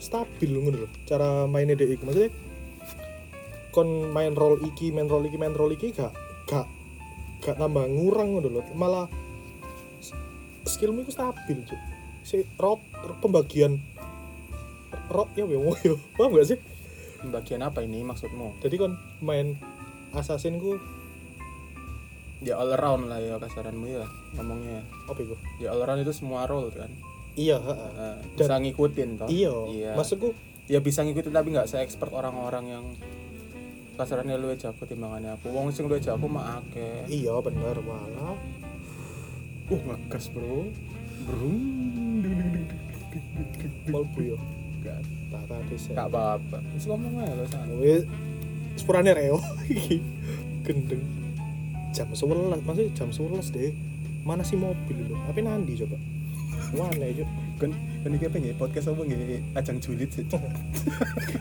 stabil 0.00 0.56
ngono 0.56 0.86
lho 0.86 0.88
cara 1.04 1.44
mainnya 1.44 1.76
dek 1.76 1.92
iku. 1.98 2.08
Maksudnya 2.08 2.32
kon 3.70 4.08
main 4.10 4.32
role 4.32 4.64
iki, 4.64 4.88
main 4.90 5.06
role 5.08 5.28
iki, 5.28 5.36
main 5.36 5.52
role 5.52 5.76
iki 5.76 5.92
gak 5.92 6.10
gak 6.48 6.64
gak 7.44 7.60
tambah 7.60 7.84
ngurang 7.84 8.32
ngono 8.32 8.48
lho. 8.48 8.62
Malah 8.72 9.06
skillmu 10.70 11.02
iku 11.02 11.10
stabil, 11.10 11.58
Cuk. 11.66 11.80
Si 12.22 12.46
rot 12.56 12.78
pembagian 13.18 13.82
rot 15.10 15.26
ya 15.34 15.42
wong 15.42 15.74
yo. 15.82 15.98
Paham 16.14 16.32
gak 16.32 16.46
sih? 16.46 16.58
bagian 17.20 17.60
apa 17.60 17.84
ini 17.84 18.00
maksudmu 18.00 18.64
Jadi 18.64 18.80
kon 18.80 18.96
main 19.20 19.52
assassin 20.16 20.56
ku 20.56 20.80
ya 22.40 22.56
all 22.56 22.72
around 22.72 23.12
lah 23.12 23.20
ya 23.20 23.36
kasaranmu 23.36 23.84
ya 23.84 24.08
ngomongnya 24.32 24.80
apa 25.04 25.20
iku? 25.20 25.36
ya 25.60 25.76
all 25.76 25.84
around 25.84 26.00
itu 26.00 26.16
semua 26.16 26.48
role 26.48 26.72
kan 26.72 26.88
Iya, 27.36 27.60
heeh. 27.62 27.90
Nah, 27.94 28.16
Dan- 28.34 28.40
bisa 28.40 28.54
ngikutin 28.56 29.08
toh 29.20 29.28
Iya, 29.28 29.52
iya 29.70 29.92
maksudku 29.94 30.32
ya 30.66 30.80
bisa 30.80 31.04
ngikutin 31.04 31.28
tapi 31.28 31.52
nggak 31.52 31.68
se 31.68 31.84
expert 31.84 32.08
orang-orang 32.08 32.64
yang 32.72 32.84
kasarannya 34.00 34.40
lu 34.40 34.56
jago 34.56 34.80
timbangannya 34.88 35.36
aku 35.36 35.52
wong 35.52 35.68
sing 35.70 35.92
lu 35.92 36.00
jago 36.00 36.24
mah 36.24 36.64
akeh 36.64 37.04
iya 37.06 37.36
bener 37.44 37.76
malah 37.84 38.32
uh 39.70 39.82
ngegas 39.86 40.26
bro. 40.34 40.66
Brum. 41.26 41.58
Melbu 43.90 44.20
yo 44.22 44.36
gak 44.80 44.98
tak 45.30 45.44
tadi 45.46 45.76
sih 45.78 45.92
gak 45.94 46.08
apa-apa. 46.10 46.58
Terus 46.74 46.86
ngomong 46.90 47.22
aja 47.22 47.34
lo 47.38 47.44
sana 47.46 47.74
wis 47.78 48.02
sepurane 48.74 49.14
reo. 49.14 49.38
Iki 49.70 49.96
gendeng. 50.66 51.02
Jam 51.90 52.06
11 52.10 52.62
maksudnya 52.66 52.90
jam 52.94 53.08
11 53.10 53.54
deh. 53.54 53.72
Mana 54.26 54.42
sih 54.42 54.58
mobil 54.58 54.98
lo 55.06 55.16
tapi 55.30 55.40
nanti 55.46 55.78
coba. 55.78 55.96
Mana 56.74 57.06
ya 57.06 57.26
kan 57.58 57.70
kan 58.00 58.10
iki 58.10 58.24
apa 58.24 58.36
nggih? 58.36 58.54
Podcast 58.54 58.86
apa 58.88 59.02
nggih? 59.02 59.40
Ajang 59.52 59.76
julid 59.78 60.08
sih. 60.08 60.24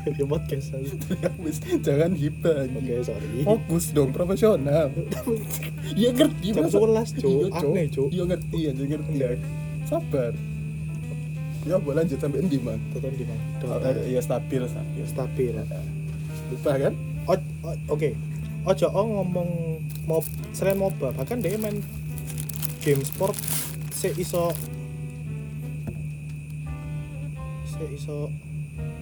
Ya 0.10 0.26
podcast 0.26 0.74
aja 0.74 0.92
wis 1.40 1.58
jangan 1.80 2.12
hibah 2.12 2.68
oke 2.68 2.96
sorry. 3.02 3.42
Fokus 3.42 3.86
dong 3.90 4.12
profesional. 4.12 4.92
Iya 5.94 6.10
ngerti 6.18 6.48
jam 6.52 6.68
masa- 6.68 6.80
11 6.82 7.16
cuk. 7.16 7.24
Iya 7.24 7.48
cuk. 7.54 7.72
Aneh 7.72 7.86
cuk. 7.88 8.08
Iya 8.10 8.24
ngerti 8.26 8.58
aja 8.66 8.84
ngerti. 8.86 9.14
Iya. 9.16 9.30
sabar. 9.86 10.32
Ya 11.62 11.76
boleh 11.78 11.96
lanjut 11.98 12.18
sampai 12.18 12.40
endi 12.40 12.58
man 12.58 12.80
tekan 12.90 13.14
di 13.14 13.24
mana 13.24 13.44
Oh, 13.66 13.80
iya 14.02 14.20
stabil 14.20 14.64
stabil. 14.66 15.04
Stabil. 15.06 15.54
Lupa 16.50 16.72
kan? 16.78 16.94
O- 17.26 17.48
o- 17.64 17.82
oke. 17.90 18.10
Ojo 18.66 18.88
oh 18.90 19.06
ngomong 19.08 19.50
mob 20.04 20.24
selain 20.52 20.76
moba 20.76 21.12
bahkan 21.12 21.40
dia 21.40 21.56
main 21.56 21.80
game 22.80 23.00
sport 23.02 23.36
se 23.90 24.12
iso 24.14 24.52
se 27.80 27.86
iso. 27.96 28.18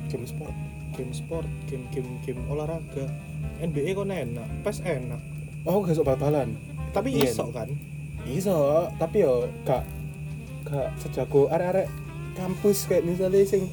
Game 0.08 0.24
sport. 0.30 0.56
Game 0.94 1.12
sport 1.12 1.50
game 1.66 1.84
game 1.92 2.10
game 2.24 2.42
olahraga. 2.48 3.10
NBA 3.58 3.98
kok 3.98 4.06
enak? 4.08 4.48
PES 4.64 4.86
enak. 4.86 5.22
Oh 5.68 5.82
gak 5.84 5.98
sok 5.98 6.08
bal-balan 6.08 6.56
tapi 6.96 7.14
Iya. 7.14 7.30
iso 7.30 7.46
kan? 7.54 7.70
Iso 8.26 8.90
tapi 8.98 9.22
yo 9.22 9.46
gak 9.68 9.84
gak 10.66 10.90
sejago 11.00 11.48
arek-arek 11.54 11.88
kampus 12.34 12.90
kayak 12.90 13.06
misalnya 13.06 13.46
sing 13.46 13.70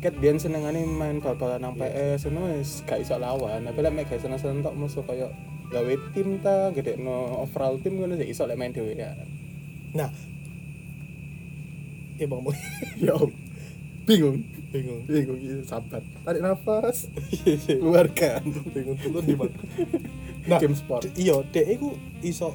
ket 0.00 0.16
biyen 0.20 0.36
senengane 0.40 0.84
main 0.84 1.20
bal-balan 1.20 1.60
nang 1.60 1.74
Iya. 1.76 2.16
PS 2.16 2.32
ngono 2.32 2.56
wis 2.56 2.80
gak 2.88 3.04
iso 3.04 3.20
lawan. 3.20 3.68
Tapi 3.68 3.78
lek 3.84 4.08
gak 4.08 4.20
seneng-seneng 4.22 4.64
tok 4.64 4.76
musuh 4.78 5.04
kaya 5.04 5.28
gawe 5.68 5.94
tim 6.14 6.38
ta 6.38 6.70
gede 6.70 6.96
no 6.96 7.44
overall 7.44 7.76
tim 7.82 7.98
ngono 8.00 8.16
sih 8.16 8.30
iso 8.30 8.48
lek 8.48 8.56
main 8.56 8.72
dhewe 8.72 8.96
ya. 8.96 9.12
Nah. 9.92 10.08
Ya 12.14 12.30
bang 12.30 12.40
ya. 13.02 13.14
Bingung. 14.04 14.44
Bingung. 14.70 15.00
Bingung 15.06 15.38
iya 15.38 15.60
sabar. 15.64 16.02
Tarik 16.22 16.40
nafas. 16.40 17.08
Keluarkan. 17.80 18.42
Bingung 18.70 18.96
tuh 18.98 19.22
di 19.22 19.34
mana? 19.34 19.54
Nah 20.44 20.60
game 20.60 20.76
sport. 20.76 21.08
iya 21.16 21.40
dek 21.40 21.66
iku 21.72 21.96
iso 22.20 22.52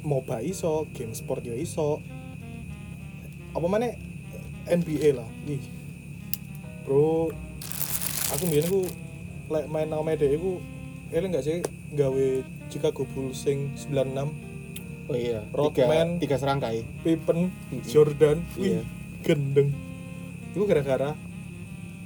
moba 0.00 0.38
iso 0.40 0.86
game 0.94 1.10
sport 1.10 1.42
ya 1.42 1.54
iso. 1.54 1.98
Apa 3.50 3.66
mana 3.66 3.90
NBA 4.68 5.18
lah. 5.18 5.26
Ih. 5.44 5.58
Bro 6.86 7.34
aku 8.30 8.44
biyen 8.46 8.66
ku 8.70 8.86
lek 9.50 9.66
main 9.66 9.90
nama 9.90 10.14
dek 10.14 10.38
iku 10.38 10.62
eling 11.10 11.34
gak 11.34 11.42
sih 11.42 11.58
gawe 11.90 12.26
Chicago 12.70 13.02
Bulls 13.10 13.34
sing 13.34 13.74
96 13.90 14.30
oh 15.10 15.18
iya 15.18 15.42
Rodman. 15.50 16.22
tiga, 16.22 16.22
tiga 16.22 16.36
serangkai. 16.38 16.86
Pippen. 17.02 17.50
Jordan 17.82 18.38
Iya. 18.54 18.78
wih 18.78 18.86
gendeng 19.26 19.74
itu 20.50 20.64
gara-gara 20.64 21.10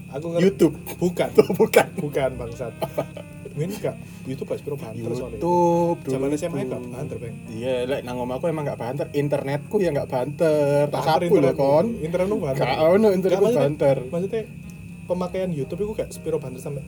aku 0.09 0.27
ngerti 0.31 0.45
YouTube 0.45 0.75
bukan 0.97 1.29
bukan 1.61 1.87
bukan 1.99 2.31
bangsat 2.37 2.73
Min 3.55 3.71
gak 3.73 3.95
YouTube 4.27 4.51
pas 4.51 4.59
piro 4.59 4.75
banter 4.75 5.07
soalnya 5.11 5.39
YouTube 5.39 6.11
zaman 6.11 6.27
SMA 6.35 6.59
itu. 6.61 6.75
gak 6.75 6.83
banter 6.91 7.17
bang 7.17 7.35
Iya, 7.49 7.75
lek 7.87 8.01
nang 8.03 8.19
omahku 8.19 8.45
emang 8.47 8.67
gak 8.67 8.75
banter. 8.77 9.07
Internetku 9.15 9.79
ya 9.79 9.95
gak 9.95 10.11
banter. 10.11 10.91
Tak 10.91 11.03
sapu 11.05 11.31
lho 11.31 11.55
internetmu. 11.55 11.55
kon. 11.57 11.87
internetmu 11.97 12.37
banter 12.41 12.67
Gak 12.67 12.79
ono 12.83 13.09
internetku 13.09 13.47
banter. 13.49 13.97
maksudnya 14.05 14.43
pemakaian 15.07 15.51
YouTube 15.51 15.81
itu 15.81 15.93
gak 15.95 16.11
sepiro 16.11 16.37
banter 16.37 16.59
sampai 16.59 16.83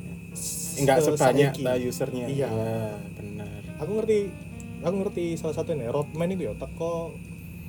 Enggak 0.77 0.97
se- 0.99 1.15
sebanyak 1.15 1.55
lah 1.61 1.79
usernya. 1.79 2.27
Iya. 2.27 2.51
benar. 3.15 3.61
aku 3.79 3.91
ngerti 3.95 4.19
aku 4.83 4.95
ngerti 4.99 5.25
salah 5.35 5.55
satu 5.55 5.71
nih 5.71 5.87
Rodman 5.87 6.29
itu 6.29 6.43
ya 6.43 6.53
teko 6.53 7.15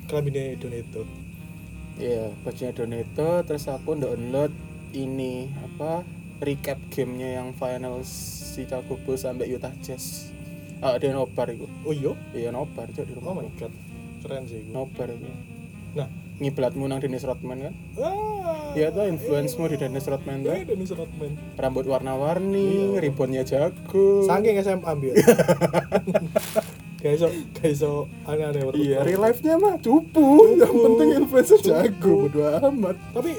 kelabine 0.04 0.58
Doneto 0.58 1.06
Iya, 1.98 2.30
bajunya 2.40 2.70
Doneto 2.72 3.42
terus 3.42 3.66
aku 3.66 3.94
download 3.94 4.54
ini 4.92 5.46
apa 5.58 6.06
recap 6.38 6.78
gamenya 6.88 7.36
yang 7.36 7.50
final 7.52 8.00
si 8.00 8.38
Chicago 8.60 8.94
Bulls 8.98 9.22
sampai 9.22 9.46
Utah 9.48 9.74
Jazz. 9.80 10.30
Ah, 10.78 10.94
dia 10.94 11.10
nobar 11.10 11.46
itu. 11.48 11.66
oh 11.82 11.90
iya 11.90 12.14
Iya 12.32 12.50
nobar 12.50 12.86
cok 12.86 13.02
di 13.02 13.12
oh 13.12 13.18
rumah. 13.18 13.42
my 13.42 13.50
god 13.56 13.74
keren 14.18 14.46
sih 14.46 14.62
gue 14.62 14.70
Nobar 14.70 15.08
itu. 15.08 15.26
Nah. 15.92 16.06
ngiblatmu 16.38 16.86
nang 16.86 16.98
Dennis 16.98 17.22
Rodman 17.22 17.58
kan? 17.60 17.74
ah 17.98 18.70
Iya 18.70 18.90
tuh 18.90 19.02
influence-mu 19.04 19.66
di 19.66 19.74
Dennis 19.76 20.06
Rodman 20.06 20.38
tuh. 20.40 20.54
eh 20.54 20.62
Dennis 20.62 20.90
Rodman 20.90 21.34
Rambut 21.54 21.82
warna-warni, 21.84 22.94
Iya. 22.94 22.98
ribbonnya 23.00 23.42
jago. 23.42 24.22
saking 24.22 24.54
SMA 24.56 24.86
ambil 24.86 25.18
gak 26.98 27.12
iso 27.14 27.26
gak 27.52 27.68
iso 27.68 27.92
aneh-aneh. 28.24 28.74
Iya, 28.74 29.02
real 29.02 29.22
life-nya 29.22 29.54
mah 29.54 29.78
cupu. 29.78 30.56
Yang 30.56 30.74
penting 30.76 31.08
influencer 31.16 31.58
Cupu. 31.58 31.70
jago, 31.70 32.14
bodo 32.26 32.40
amat. 32.64 32.96
tapi 33.12 33.32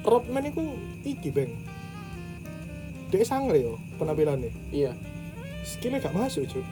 Rodman 0.00 0.44
itu 0.44 0.62
iki 1.02 1.28
bang 1.28 1.50
dia 3.06 3.22
sangre 3.22 3.58
yo 3.60 3.74
penampilannya 3.96 4.50
Iya. 4.70 4.94
skillnya 5.62 5.98
gak 6.00 6.14
masuk 6.14 6.46
cuy 6.46 6.62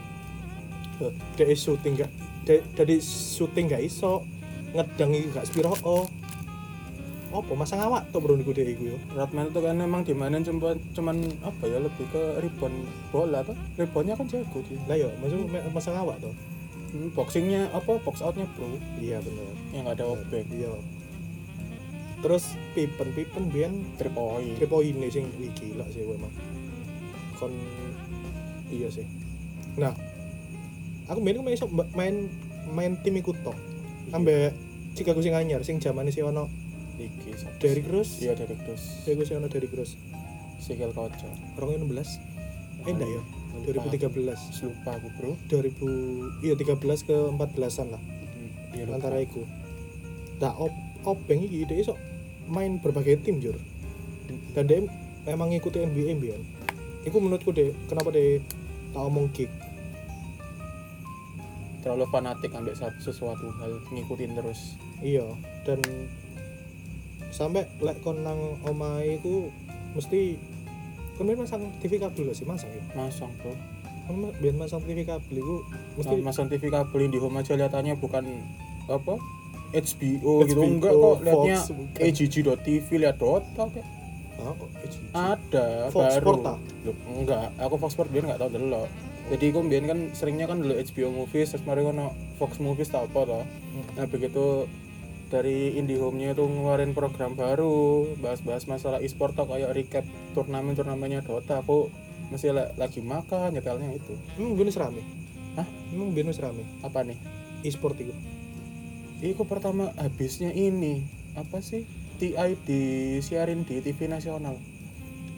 dia 1.35 1.51
syuting 1.51 1.95
gak 1.95 2.11
dia- 2.43 2.63
dari 2.71 2.99
syuting 2.99 3.67
gak 3.67 3.83
iso 3.83 4.23
ngedang 4.71 5.15
gak 5.31 5.47
spiro 5.47 5.75
oh 5.81 6.07
apa? 7.41 7.51
Masang 7.55 7.81
awak 7.83 8.07
tuh 8.13 8.19
bro 8.23 8.37
niku 8.37 8.55
iku 8.55 8.95
yo? 8.95 8.97
Rodman 9.11 9.51
itu 9.51 9.59
kan 9.59 9.75
emang 9.79 10.01
dimainin 10.05 10.43
cuma 10.45 10.75
cuman 10.95 11.17
apa 11.43 11.63
ya 11.67 11.79
lebih 11.83 12.05
ke 12.13 12.39
ribbon 12.39 12.73
bola 13.11 13.43
tuh. 13.43 13.57
Ribbonnya 13.75 14.15
kan 14.15 14.27
jago 14.29 14.59
dia. 14.65 14.79
lah 14.87 14.95
yo 14.95 15.09
maksud 15.19 15.39
me- 15.49 15.65
masang 15.73 15.95
awak 15.99 16.19
tuh 16.23 16.35
Hmm, 16.95 17.11
boxingnya 17.11 17.67
apa? 17.75 17.99
Box 18.07 18.23
outnya 18.23 18.47
pro 18.55 18.71
iya 19.03 19.19
bener. 19.19 19.51
Yang 19.75 19.81
nggak 19.83 19.95
ada 19.99 20.05
obeng 20.15 20.47
iya. 20.55 20.71
Terus 22.23 22.55
Pippen 22.71 23.11
biyen 23.51 23.83
three 23.99 24.09
point 24.09 24.55
Triple 24.55 24.81
ini 24.81 25.11
sing 25.11 25.27
wih, 25.35 25.51
gila 25.53 25.83
sih 25.91 26.07
gue 26.07 26.15
emang 26.15 26.31
kon 27.35 27.51
iya 28.71 28.87
sih. 28.87 29.03
Nah 29.75 29.91
aku 31.11 31.19
main 31.19 31.37
main 31.43 31.57
main 31.93 32.15
main 32.71 32.91
tim 33.03 33.19
iku 33.19 33.35
tok 33.43 33.57
ambek 34.09 34.55
Chicago 34.95 35.19
sing 35.19 35.35
anyar 35.35 35.61
sing 35.61 35.77
zamane 35.77 36.09
si 36.09 36.23
ono 36.23 36.47
iki 36.99 37.31
sih? 37.35 37.83
Rose? 37.89 38.13
Iya 38.23 38.33
dari 38.37 38.55
Cruz 38.55 38.83
Chicago 39.03 39.23
si 39.27 39.33
ono 39.35 39.47
Derrick 39.51 39.73
Rose. 39.75 39.95
Sikil 40.59 40.91
kocok. 40.95 41.59
2016 41.59 42.85
eh 42.85 42.93
enggak 42.93 43.09
ya? 43.09 43.21
2013 43.65 44.67
lupa 44.67 44.91
aku 44.99 45.07
bro. 45.15 45.31
2000 45.47 46.45
iya 46.45 46.53
13 46.53 47.07
ke 47.07 47.15
14an 47.33 47.87
lah. 47.91 48.01
Iya 48.75 48.83
lupa. 48.87 48.95
antara 48.99 49.17
iku. 49.23 49.43
Tak 50.39 50.55
op 50.59 50.73
openg 51.05 51.43
iki 51.45 51.63
dia 51.67 51.81
iso 51.81 51.95
main 52.47 52.77
berbagai 52.79 53.23
tim 53.23 53.39
jur. 53.39 53.55
Dan 54.53 54.63
dia 54.67 54.83
memang 55.25 55.51
ngikuti 55.53 55.81
NBA 55.81 56.17
mbiyen 56.21 56.43
iku 57.05 57.21
menurutku 57.21 57.53
deh 57.53 57.71
kenapa 57.85 58.09
deh 58.09 58.41
tak 58.91 59.03
omong 59.05 59.29
kick? 59.31 59.49
Terlalu 61.85 62.09
fanatik 62.09 62.49
ambil 62.57 62.73
satu 62.73 62.97
sesuatu 62.97 63.53
hal 63.61 63.77
ngikutin 63.93 64.33
terus. 64.33 64.75
Iya 65.05 65.25
dan 65.69 65.79
sampai 67.35 67.67
lek 67.83 67.99
kon 67.99 68.23
nang 68.23 68.55
omahe 68.63 69.19
iku 69.19 69.51
mesti 69.91 70.39
kan 71.19 71.27
biar 71.27 71.39
masang 71.43 71.67
TV 71.83 71.99
kabel 71.99 72.31
gak 72.31 72.35
sih? 72.39 72.47
Masang 72.47 72.71
ya? 72.71 72.83
Masang 72.95 73.31
bro. 73.43 73.51
Kan 74.07 74.15
biar 74.39 74.55
masang 74.55 74.79
TV 74.87 75.03
kabel 75.03 75.35
itu 75.43 75.55
mesti 75.99 76.15
Mesti 76.15 76.23
masang 76.23 76.47
TV 76.47 76.63
kabel 76.71 77.11
di 77.11 77.19
home 77.19 77.39
aja 77.39 77.59
lihatannya 77.59 77.95
bukan 77.99 78.23
apa? 78.87 79.15
HBO, 79.75 80.47
gitu. 80.47 80.63
HBO, 80.63 80.63
enggak 80.63 80.93
kok 80.95 81.15
bukan. 81.27 81.57
AGG.tv 81.99 82.87
lihat 82.95 83.17
Dota 83.19 83.63
kayak 83.67 83.87
ah 84.35 84.51
kok 84.51 84.69
ada 85.15 85.67
Fox 85.91 86.11
baru. 86.11 86.23
Sport 86.23 86.39
ah? 86.43 86.57
Loh, 86.83 86.95
enggak. 87.07 87.47
Aku 87.59 87.75
Fox 87.79 87.91
Sport 87.95 88.09
biar 88.11 88.23
nggak 88.27 88.39
tahu 88.39 88.49
dulu 88.55 88.87
jadi 89.25 89.45
aku 89.49 89.59
biar 89.65 89.83
kan 89.89 89.99
seringnya 90.13 90.45
kan 90.45 90.61
dulu 90.61 90.73
HBO 90.77 91.09
Movies 91.09 91.49
terus 91.53 91.65
mari 91.65 91.81
kono 91.81 92.13
Fox 92.37 92.61
Movies 92.61 92.93
tau 92.93 93.09
apa 93.09 93.25
toh 93.25 93.43
nah 93.97 94.05
begitu 94.05 94.69
dari 95.27 95.75
IndiHome-nya 95.77 96.37
itu 96.37 96.43
ngeluarin 96.45 96.93
program 96.93 97.33
baru 97.33 98.05
bahas-bahas 98.21 98.69
masalah 98.69 98.99
e-sport 99.01 99.33
toh 99.33 99.49
kayak 99.49 99.73
recap 99.73 100.05
turnamen-turnamennya 100.37 101.25
Dota 101.25 101.59
aku 101.59 101.89
masih 102.29 102.53
la- 102.53 102.73
lagi 102.77 103.01
makan 103.05 103.53
nyetelnya 103.53 103.93
itu. 103.93 104.13
Emang 104.37 104.57
biar 104.57 104.69
serame 104.73 105.01
Hah? 105.55 105.67
emang 105.93 106.11
biar 106.11 106.29
serame 106.33 106.63
apa 106.81 107.05
nih? 107.05 107.17
E-sport 107.65 107.97
itu 108.01 108.13
Iku 109.23 109.47
pertama 109.47 109.95
habisnya 109.95 110.51
ini. 110.51 111.07
Apa 111.39 111.63
sih? 111.63 111.87
TI 112.19 112.55
disiarin 112.67 113.63
di 113.63 113.79
TV 113.79 114.07
nasional. 114.11 114.59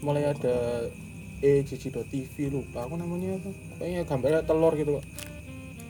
Mulai 0.02 0.34
ada 0.34 0.86
EJJ.tv 1.42 2.50
lupa 2.50 2.90
aku 2.90 2.98
namanya 2.98 3.38
apa. 3.38 3.50
Kayaknya 3.78 4.02
gambarnya 4.10 4.42
telur 4.46 4.74
gitu 4.74 4.98
kok 4.98 5.06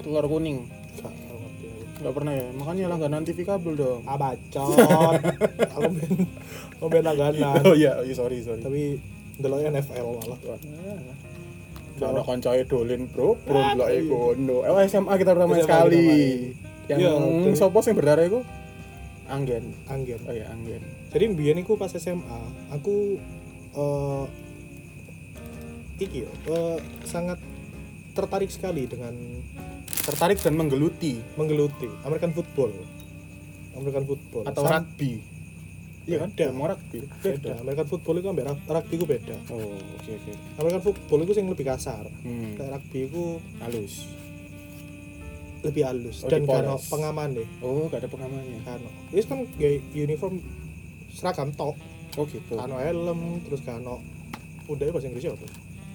telur 0.04 0.26
kuning. 0.28 0.68
Gak 1.00 1.14
nggak 1.98 2.14
pernah 2.14 2.34
ya 2.34 2.48
makanya 2.54 2.84
langganan 2.94 3.26
TV 3.26 3.42
kabel 3.42 3.74
dong 3.74 4.02
ah 4.06 4.18
bacot 4.18 4.78
aku 5.74 5.90
ben 5.98 6.12
aku 6.78 6.86
ben 6.94 7.04
langganan 7.04 7.58
oh 7.66 7.74
iya 7.74 7.98
oh 7.98 8.06
iya 8.06 8.14
sorry 8.14 8.42
sorry 8.46 8.62
tapi 8.62 9.02
delok 9.38 9.66
NFL 9.70 10.18
malah 10.22 10.40
Gak 11.98 12.14
ada 12.14 12.22
kancai 12.22 12.62
dolin 12.70 13.10
bro, 13.10 13.34
bro 13.42 13.74
iya. 13.90 14.06
kono. 14.06 14.62
Eh 14.62 14.86
SMA 14.86 15.18
kita 15.18 15.34
ramai 15.34 15.58
SMA 15.58 15.66
sekali. 15.66 16.06
kita 16.86 16.94
Yang 16.94 17.00
Iya, 17.02 17.12
betul. 17.18 17.56
sopo 17.58 17.80
sing 17.82 17.98
berdarah 17.98 18.22
iku? 18.30 18.46
Anggen. 19.26 19.74
anggen 19.90 20.22
Oh 20.30 20.32
iya, 20.32 20.46
Anggen. 20.54 20.80
jadi 21.10 21.26
biar 21.34 21.58
aku 21.58 21.74
pas 21.74 21.90
SMA 21.90 22.42
aku 22.70 23.18
eh 23.74 24.26
iki 25.98 26.30
yo, 26.30 26.32
eh, 26.54 26.78
sangat 27.02 27.42
tertarik 28.14 28.54
sekali 28.54 28.86
dengan 28.86 29.18
Tertarik 30.08 30.40
dan 30.40 30.56
menggeluti 30.56 31.20
menggeluti 31.36 31.92
American 32.02 32.32
football 32.32 32.72
American 33.74 34.06
football 34.06 34.44
atau 34.46 34.64
Sangat- 34.64 34.88
rugby. 34.88 35.12
Iya 36.08 36.18
kan? 36.18 36.30
Beda. 36.32 36.48
Mau 36.50 36.66
rugby. 36.66 37.00
beda 37.20 37.52
American 37.60 37.88
football 37.88 38.16
itu 38.16 38.28
rug- 38.32 38.64
rugby 38.66 38.94
itu 38.96 39.06
beda 39.06 39.36
Oh, 39.50 39.76
oke 39.76 40.10
oke. 40.10 40.32
American 40.58 40.82
football 40.82 41.20
itu 41.22 41.32
yang 41.36 41.50
lebih 41.50 41.66
kasar 41.68 42.04
Hmm. 42.18 42.56
Kayak 42.56 42.72
rugby 42.74 43.00
itu 43.04 43.24
Halus. 43.60 43.94
lebih 45.60 45.84
halus 45.84 46.18
Oh, 46.22 46.30
dan 46.30 46.42
kano 46.46 46.80
pengaman 46.80 47.30
deh 47.34 47.48
Oh, 47.60 47.86
gak 47.86 48.00
ada 48.00 48.08
pengamannya. 48.08 48.64
kano 48.64 48.88
itu 49.12 49.26
kan 49.26 49.40
kayak 49.54 49.84
uniform 49.92 50.40
seragam 51.10 51.52
tok 51.52 51.76
Oh 52.16 52.24
gitu. 52.26 52.56
kano 52.56 52.80
helm 52.80 53.20
terus 53.44 53.60
kano 53.62 54.00
udah 54.66 54.88
bahasa 54.88 55.06
Inggrisnya 55.06 55.34
apa 55.34 55.48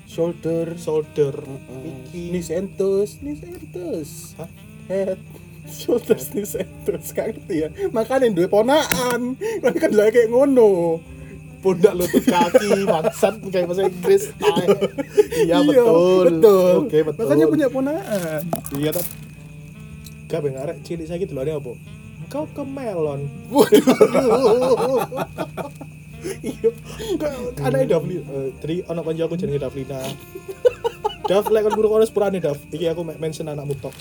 Shoulder. 0.07 0.77
shoulder 0.77 1.35
iki 1.83 2.31
Nis 2.31 2.53
entus, 2.53 3.19
nis 3.25 3.41
entus. 3.41 4.37
Hah? 4.37 4.49
Head. 4.87 5.19
Shoulders 5.65 6.35
nis 6.35 6.53
entus. 6.55 7.11
Gak 7.11 7.33
ngerti 7.33 7.65
ya. 7.65 7.69
Makanya 7.91 8.29
duwe 8.29 8.47
ponaan. 8.47 9.35
Kan 9.39 9.75
kan 9.79 9.93
lagi 9.93 10.21
kayak 10.21 10.29
ngono. 10.29 11.01
pundak 11.63 11.95
lutut 11.95 12.27
kaki 12.27 12.83
bangsat 12.91 13.39
kayak 13.47 13.71
bahasa 13.71 13.87
Inggris 13.87 14.35
Tai. 14.35 14.67
iya 15.47 15.63
betul 15.63 16.27
betul. 16.27 16.75
oke 16.83 16.99
betul 17.07 17.23
Makanya 17.23 17.47
punya 17.47 17.67
ponaan. 17.71 18.43
iya 18.75 18.91
tapi 18.91 19.07
gak 20.27 20.41
ben 20.43 20.59
arek 20.59 20.83
cilik 20.83 21.07
saiki 21.07 21.31
delokne 21.31 21.55
apa 21.55 21.73
kau 22.27 22.51
ke 22.51 22.67
melon 22.67 23.31
iya. 26.43 26.71
Gak 27.19 27.31
ada 27.59 27.83
Davli 27.87 28.23
eh, 28.23 28.49
jadi 28.63 28.75
anak 28.87 29.03
kanca 29.11 29.23
aku 29.27 29.35
jenenge 29.35 29.61
Davlina 29.63 29.99
Dav 31.23 31.47
lek 31.51 31.63
kon 31.67 31.75
buruk 31.79 32.03
sepurane 32.03 32.39
Dav 32.43 32.59
iki 32.75 32.87
aku 32.91 33.07
mention 33.07 33.47
anakmu 33.47 33.79
tok. 33.79 33.95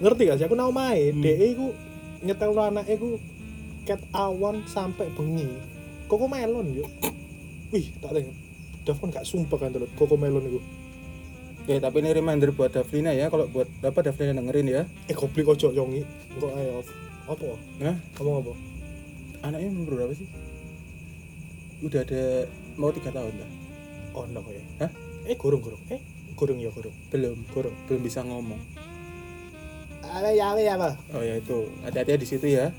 Ngerti 0.00 0.22
gak 0.30 0.38
sih? 0.38 0.46
Aku 0.46 0.54
nau 0.54 0.70
main 0.70 1.12
Hmm. 1.12 1.22
DE 1.22 1.46
iku 1.54 1.74
nyetel 2.22 2.54
anaknya 2.54 2.94
iku 2.96 3.18
cat 3.84 4.00
awan 4.14 4.62
sampai 4.70 5.10
bengi. 5.14 5.50
Koko 6.06 6.30
melon 6.30 6.70
yuk 6.74 6.90
wih 7.74 7.90
tak 7.98 8.14
tengok. 8.14 8.36
Dav 8.86 8.96
kan 8.98 9.08
gak 9.10 9.26
sumpah 9.26 9.58
kan 9.58 9.74
telur 9.74 9.90
koko 9.98 10.14
melon 10.14 10.46
iku. 10.46 10.60
Ya, 11.68 11.76
tapi 11.78 12.00
ini 12.02 12.10
reminder 12.16 12.50
buat 12.50 12.72
Davlina 12.72 13.12
ya, 13.14 13.28
kalau 13.30 13.46
buat 13.46 13.68
apa 13.84 14.00
Davlina 14.00 14.34
dengerin 14.34 14.66
ya. 14.66 14.82
eh 15.06 15.14
goblok 15.14 15.54
ojo 15.54 15.70
yongi 15.70 16.02
kok 16.40 16.50
ayo 16.56 16.82
apa? 17.30 17.46
Nah, 17.78 17.94
ngomong 18.18 18.34
apa? 18.42 18.52
Anaknya 19.46 19.68
umur 19.70 19.94
berapa 19.94 20.14
sih? 20.16 20.26
Udah 21.80 22.00
ada 22.02 22.44
mau 22.76 22.92
tiga 22.92 23.08
tahun 23.10 23.34
lah. 23.34 23.50
oh 24.12 24.24
no 24.26 24.42
ya 24.46 24.62
Hah? 24.80 24.90
eh 25.24 25.36
gurung 25.36 25.62
gurung 25.62 25.80
eh 25.88 26.00
gurung 26.34 26.58
ya 26.58 26.68
gurung 26.70 26.92
Belum, 27.08 27.38
gurung 27.48 27.76
belum 27.86 28.00
bisa 28.00 28.20
ngomong. 28.20 28.58
apa 30.00 30.28
ya 30.34 30.50
apa 30.50 30.60
ya 30.60 30.74
Oh 31.14 31.22
ya 31.22 31.38
itu, 31.38 31.70
hati-hati 31.80 32.18
di 32.18 32.26
situ 32.26 32.46
ya. 32.50 32.74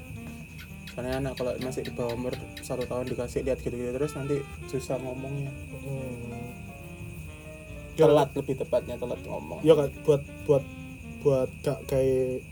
Karena 0.91 1.23
anak 1.23 1.39
kalau 1.39 1.55
masih 1.63 1.87
di 1.87 1.91
bawah 1.95 2.11
umur 2.11 2.35
satu 2.59 2.83
tahun 2.83 3.07
dikasih 3.07 3.47
lihat 3.47 3.63
gitu-gitu 3.63 3.95
terus 3.95 4.11
nanti 4.13 4.43
susah 4.67 4.99
ngomongnya. 4.99 5.47
hmm. 5.79 6.51
Ya, 7.95 8.07
Telat 8.07 8.29
lebih 8.35 8.55
tepatnya 8.57 8.95
telat 8.97 9.21
ngomong. 9.23 9.63
ya 9.63 9.73
kan 9.73 9.87
buat 10.03 10.21
buat 10.43 10.63
buat 11.21 11.49
gak 11.61 11.79
kayak 11.87 12.43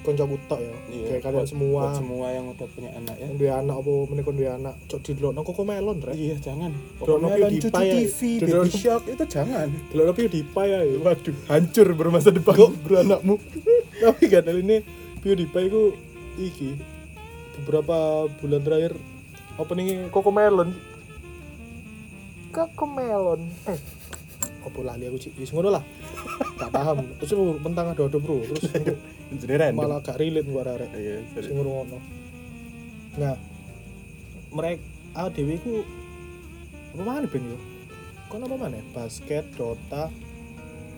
konco 0.00 0.24
tok 0.46 0.58
ya 0.58 0.72
Iya, 0.88 1.04
kayak 1.06 1.22
kalian 1.22 1.36
buat- 1.36 1.50
semua 1.50 1.80
Buat 1.82 1.96
semua 1.96 2.26
yang 2.30 2.44
udah 2.48 2.68
punya 2.68 2.90
anak 2.92 3.14
ya. 3.14 3.22
yang 3.22 3.34
dua 3.36 3.52
anak 3.58 3.74
apa 3.76 3.90
menikah 4.06 4.32
dua 4.32 4.50
anak 4.54 4.74
cok 4.86 5.00
di 5.00 5.10
delok 5.12 5.32
koko 5.42 5.62
melon 5.62 5.98
rek 6.00 6.14
Iya 6.14 6.36
jangan. 6.40 6.72
PewDiePie 6.98 7.62
cuci 7.62 7.82
ya. 7.82 7.94
TV, 7.94 8.18
baby 8.42 8.70
shark 8.72 9.02
itu 9.06 9.24
jangan. 9.26 9.68
delok 9.86 10.04
tapi 10.08 10.20
di 10.26 10.40
ya 10.42 10.80
Waduh, 10.98 11.36
hancur 11.46 11.86
bermasa 11.92 12.28
depan 12.28 12.56
beranakmu. 12.80 13.34
tapi 14.02 14.22
gak 14.26 14.42
ada 14.42 14.52
ini 14.54 14.80
PewDiePie 15.18 15.66
itu 15.66 15.82
iki 16.38 16.70
beberapa 17.58 17.96
bulan 18.34 18.60
terakhir 18.60 18.92
openingnya 19.54 20.08
Coco 20.08 20.30
Melon 20.30 20.72
Coco 22.50 22.86
Melon 22.86 23.40
eh 23.64 23.80
apa 24.60 24.78
lali 24.82 25.04
aku 25.04 25.16
wis 25.36 25.50
ngono 25.50 25.70
lah 25.70 25.84
gak 26.56 26.70
paham. 26.70 26.96
Terus 27.18 27.30
aku 27.32 27.44
mentang 27.58 27.86
ada 27.88 28.02
ada 28.02 28.18
bro. 28.18 28.38
Terus 28.42 28.62
malah 29.78 29.98
gak 30.00 30.18
relate 30.18 30.46
gua 30.46 30.62
arek. 30.66 30.90
Iya, 30.92 31.14
sing 31.36 31.54
ngono 31.54 31.84
nah 33.10 33.34
mereka 34.50 34.78
ADW 35.12 35.58
ku 35.58 35.82
apa 36.92 37.02
mana 37.02 37.26
ben 37.26 37.42
yo? 37.42 37.58
Kon 38.26 38.42
apa 38.42 38.54
mana 38.54 38.78
basket 38.90 39.42
Dota. 39.54 40.06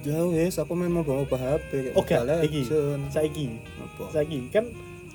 Jauh 0.02 0.34
wes, 0.34 0.58
aku 0.58 0.74
memang 0.74 1.06
bawa 1.06 1.22
bawa 1.24 1.56
HP 1.56 1.94
Oke, 1.94 2.18
iki. 2.42 2.66
Legends. 2.66 3.12
saiki. 4.10 4.38
Kan 4.50 4.66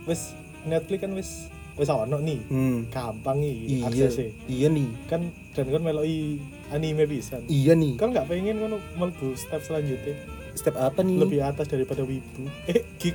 wis 0.07 0.31
Netflix 0.63 0.99
kan 1.03 1.11
wis 1.13 1.29
wis 1.75 1.89
ono 1.91 2.17
nih. 2.17 2.39
Hmm. 2.47 2.87
gampang 2.89 3.37
nih 3.37 3.83
Iya, 3.83 4.09
aksesnya. 4.09 4.27
iya 4.47 4.67
nih. 4.71 4.87
kan 5.05 5.21
dan 5.53 5.65
kan 5.67 5.81
meloki 5.83 6.39
anime 6.69 7.03
pisan 7.05 7.43
Iya 7.45 7.73
nih. 7.73 7.95
kan 7.95 8.09
nggak 8.09 8.25
pengen 8.25 8.55
kan 8.57 8.69
mlebu 8.95 9.33
step 9.33 9.61
selanjutnya 9.61 10.15
Step 10.53 10.73
apa 10.73 10.99
nih? 10.99 11.17
lebih 11.17 11.39
atas 11.39 11.65
daripada 11.65 12.01
wibu 12.01 12.49
eh 12.65 12.81
geek 12.97 13.13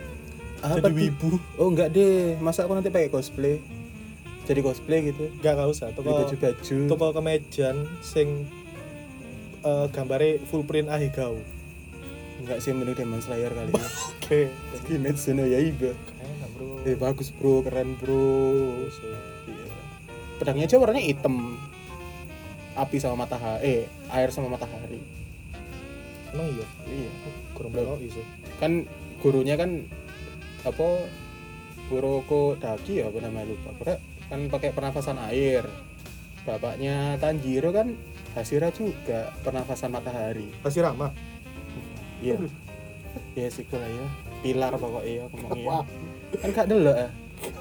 apa 0.60 0.78
jadi 0.78 0.86
tuh? 0.86 0.94
wibu 0.94 1.30
Oh 1.56 1.68
enggak 1.68 1.90
deh, 1.90 2.38
masa 2.38 2.62
aku 2.62 2.72
nanti 2.72 2.88
pakai 2.88 3.08
cosplay? 3.08 3.58
Jadi 4.42 4.60
cosplay 4.60 4.98
gitu. 5.04 5.26
gak 5.38 5.54
gak 5.54 5.66
usah 5.66 5.90
toko 5.90 6.10
baju-baju. 6.16 6.76
toko 6.86 7.06
kemejan 7.12 7.76
sing 8.00 8.46
eh 9.60 9.86
gambare 9.88 10.38
full 10.44 10.62
print 10.62 10.86
ahigao 10.86 11.38
Enggak 12.38 12.58
sih 12.58 12.70
mending 12.70 12.94
Demon 12.96 13.18
Slayer 13.18 13.50
kali 13.50 13.70
ya. 13.70 13.86
oke 14.12 14.40
Kimetsu 14.84 15.30
no 15.32 15.44
Yaiba. 15.44 15.94
enak 16.16 16.50
bro 16.52 16.66
Eh 16.82 16.94
bagus 16.96 17.30
bro, 17.30 17.62
keren 17.62 17.94
bro. 17.96 18.86
Iya. 19.46 19.66
Pedangnya 20.36 20.64
aja 20.64 20.76
warnanya 20.76 21.02
hitam. 21.04 21.51
Api 22.72 22.96
sama 22.96 23.28
matahari, 23.28 23.60
eh 23.62 23.80
air 24.08 24.28
sama 24.28 24.48
matahari. 24.48 25.00
emang 26.32 26.48
iya 26.48 26.66
Iya. 26.88 27.10
kurang 27.52 27.76
meloki 27.76 28.08
sih 28.08 28.24
Kan 28.56 28.88
gurunya 29.20 29.52
kan 29.54 29.84
apa 30.64 31.04
Kuroko 31.92 32.56
Daki 32.56 33.04
ya 33.04 33.12
apa 33.12 33.20
namanya 33.20 33.52
lupa. 33.52 33.68
Pokoknya 33.76 33.98
kan 34.32 34.40
pakai 34.48 34.70
pernafasan 34.72 35.20
air. 35.28 35.68
Bapaknya 36.42 37.20
Tanjiro 37.20 37.68
kan 37.70 37.92
Hashira 38.32 38.72
juga 38.72 39.28
pernafasan 39.44 39.92
matahari. 39.92 40.48
pasti 40.64 40.80
ramah 40.80 41.12
Iya. 42.24 42.40
Ya 43.36 43.48
sih 43.52 43.68
ya. 43.68 44.06
Pilar 44.40 44.72
pokoknya 44.72 45.20
ya. 45.20 45.24
Wah. 45.68 45.84
Kan 46.40 46.48
gak 46.50 46.66
dulu 46.72 46.88
ah. 46.88 47.12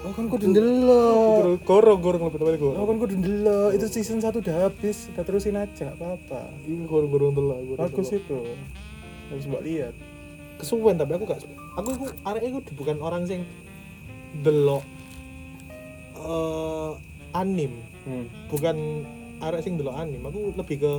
Oh 0.02 0.12
kan 0.14 0.26
kudu 0.30 0.46
ndelok. 0.50 1.38
Terus 1.42 1.60
gorong 1.66 2.00
gorong 2.02 2.22
lebih 2.30 2.40
tepatnya 2.42 2.74
Oh 2.74 2.86
kan 2.90 2.98
kudu 2.98 3.14
ndelok. 3.18 3.70
Itu 3.78 3.86
season 3.90 4.20
1 4.22 4.34
udah 4.34 4.56
habis. 4.70 5.10
Udah 5.14 5.24
terusin 5.26 5.58
aja 5.58 5.94
enggak 5.94 5.98
apa-apa. 5.98 6.42
Ini 6.66 6.86
gorong 6.90 7.34
telak. 7.38 7.60
gorong 7.70 7.82
Bagus 7.86 8.10
itu. 8.14 8.40
Harus 9.30 9.46
mbak 9.46 9.64
lihat. 9.66 9.94
Kesuwen 10.58 10.96
tapi 10.98 11.12
aku 11.18 11.26
gak. 11.26 11.42
Aku 11.80 11.90
aku 11.96 12.06
arek 12.28 12.44
aku 12.50 12.60
bukan 12.78 12.98
orang 13.02 13.24
sing 13.26 13.42
delok 14.46 14.86
eh 16.22 16.92
anim, 17.34 17.72
Hmm. 18.06 18.26
bukan 18.52 19.08
arek 19.42 19.62
sing 19.64 19.80
delok 19.80 19.98
anim. 19.98 20.22
Aku 20.22 20.54
lebih 20.54 20.78
ke 20.78 20.94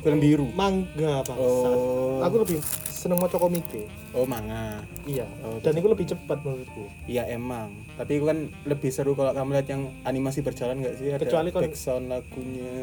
Film 0.00 0.18
biru. 0.20 0.46
manga 0.56 1.20
bangsa. 1.24 1.68
Oh. 1.68 2.24
Aku 2.24 2.40
lebih 2.40 2.58
seneng 2.88 3.16
maca 3.16 3.36
komik 3.40 3.64
oh 4.12 4.26
manga. 4.28 4.84
Iya. 5.08 5.24
Oh, 5.40 5.56
Dan 5.62 5.80
itu 5.80 5.88
lebih 5.88 6.04
cepat 6.04 6.44
menurutku. 6.44 6.84
Iya 7.08 7.24
emang. 7.30 7.72
Tapi 7.96 8.20
itu 8.20 8.24
kan 8.28 8.48
lebih 8.68 8.90
seru 8.92 9.16
kalau 9.16 9.32
kamu 9.32 9.56
lihat 9.56 9.68
yang 9.72 9.82
animasi 10.04 10.44
berjalan 10.44 10.82
nggak 10.82 10.94
sih? 11.00 11.08
Ada 11.14 11.24
Kecuali 11.24 11.48
kon- 11.48 11.62
backsound 11.64 12.04
lagunya 12.12 12.74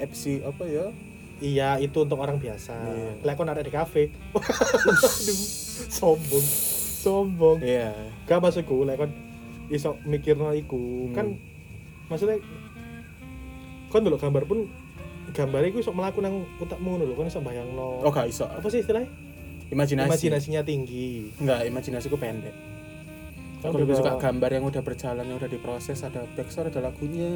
FC 0.00 0.42
apa 0.42 0.64
ya? 0.66 0.86
Iya, 1.40 1.80
itu 1.80 2.04
untuk 2.04 2.20
orang 2.20 2.36
biasa. 2.36 2.76
Iya. 2.76 3.10
Lek 3.24 3.34
kon 3.34 3.48
ada 3.48 3.64
di 3.64 3.72
kafe. 3.72 4.12
Aduh, 4.36 5.38
sombong. 5.98 6.46
Sombong. 7.00 7.58
Iya. 7.64 7.96
Gak 8.28 8.44
maksudku 8.44 8.84
lek 8.84 9.00
kon 9.00 9.12
iso 9.70 9.96
mikirno 10.04 10.52
iku. 10.52 11.08
Hmm. 11.10 11.14
Kan 11.16 11.26
maksudnya 12.10 12.42
kon 13.88 14.04
dulu 14.04 14.18
gambar 14.18 14.44
pun 14.44 14.68
gambar 15.30 15.60
iku 15.70 15.78
iso 15.84 15.92
melaku 15.94 16.18
nang 16.24 16.42
utakmu 16.58 16.96
ngono 16.96 17.04
lho, 17.06 17.14
kon 17.14 17.30
iso 17.30 17.40
bayangno. 17.44 18.02
Oh 18.02 18.10
gak 18.10 18.28
iso. 18.28 18.48
Apa 18.48 18.66
sih 18.72 18.82
istilahnya? 18.82 19.08
Imajinasi. 19.70 20.08
Imajinasinya 20.10 20.62
tinggi. 20.66 21.30
Enggak, 21.38 21.68
imajinasiku 21.70 22.18
pendek. 22.18 22.54
Kan 23.60 23.70
Aku 23.70 23.84
lebih 23.84 24.00
suka 24.00 24.16
gambar 24.16 24.50
yang 24.56 24.64
udah 24.66 24.82
berjalan, 24.82 25.24
yang 25.28 25.36
udah 25.36 25.50
diproses, 25.52 26.00
ada 26.00 26.24
backsound, 26.34 26.72
ada 26.72 26.90
lagunya. 26.90 27.28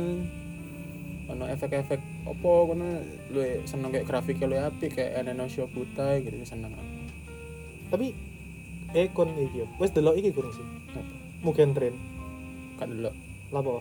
Ono 1.25 1.44
efek-efek 1.49 2.01
apa 2.29 2.51
kono 2.68 3.01
lu 3.33 3.40
seneng 3.64 3.88
kayak 3.97 4.05
grafiknya 4.05 4.44
lu 4.44 4.57
apik 4.61 4.92
kayak 4.92 5.25
Eneno 5.25 5.49
Shobutai 5.49 6.20
gitu 6.20 6.37
seneng 6.44 6.73
aku. 6.77 6.85
Tapi 7.97 8.07
eh 8.92 9.09
kon 9.09 9.33
iki 9.33 9.64
yo. 9.64 9.66
Wes 9.81 9.92
delok 9.92 10.20
iki 10.20 10.37
kurang 10.37 10.53
sih. 10.53 10.66
Mugen 11.40 11.73
tren. 11.73 11.97
Kan 12.77 12.92
dulu. 12.92 13.09
Lapo? 13.53 13.81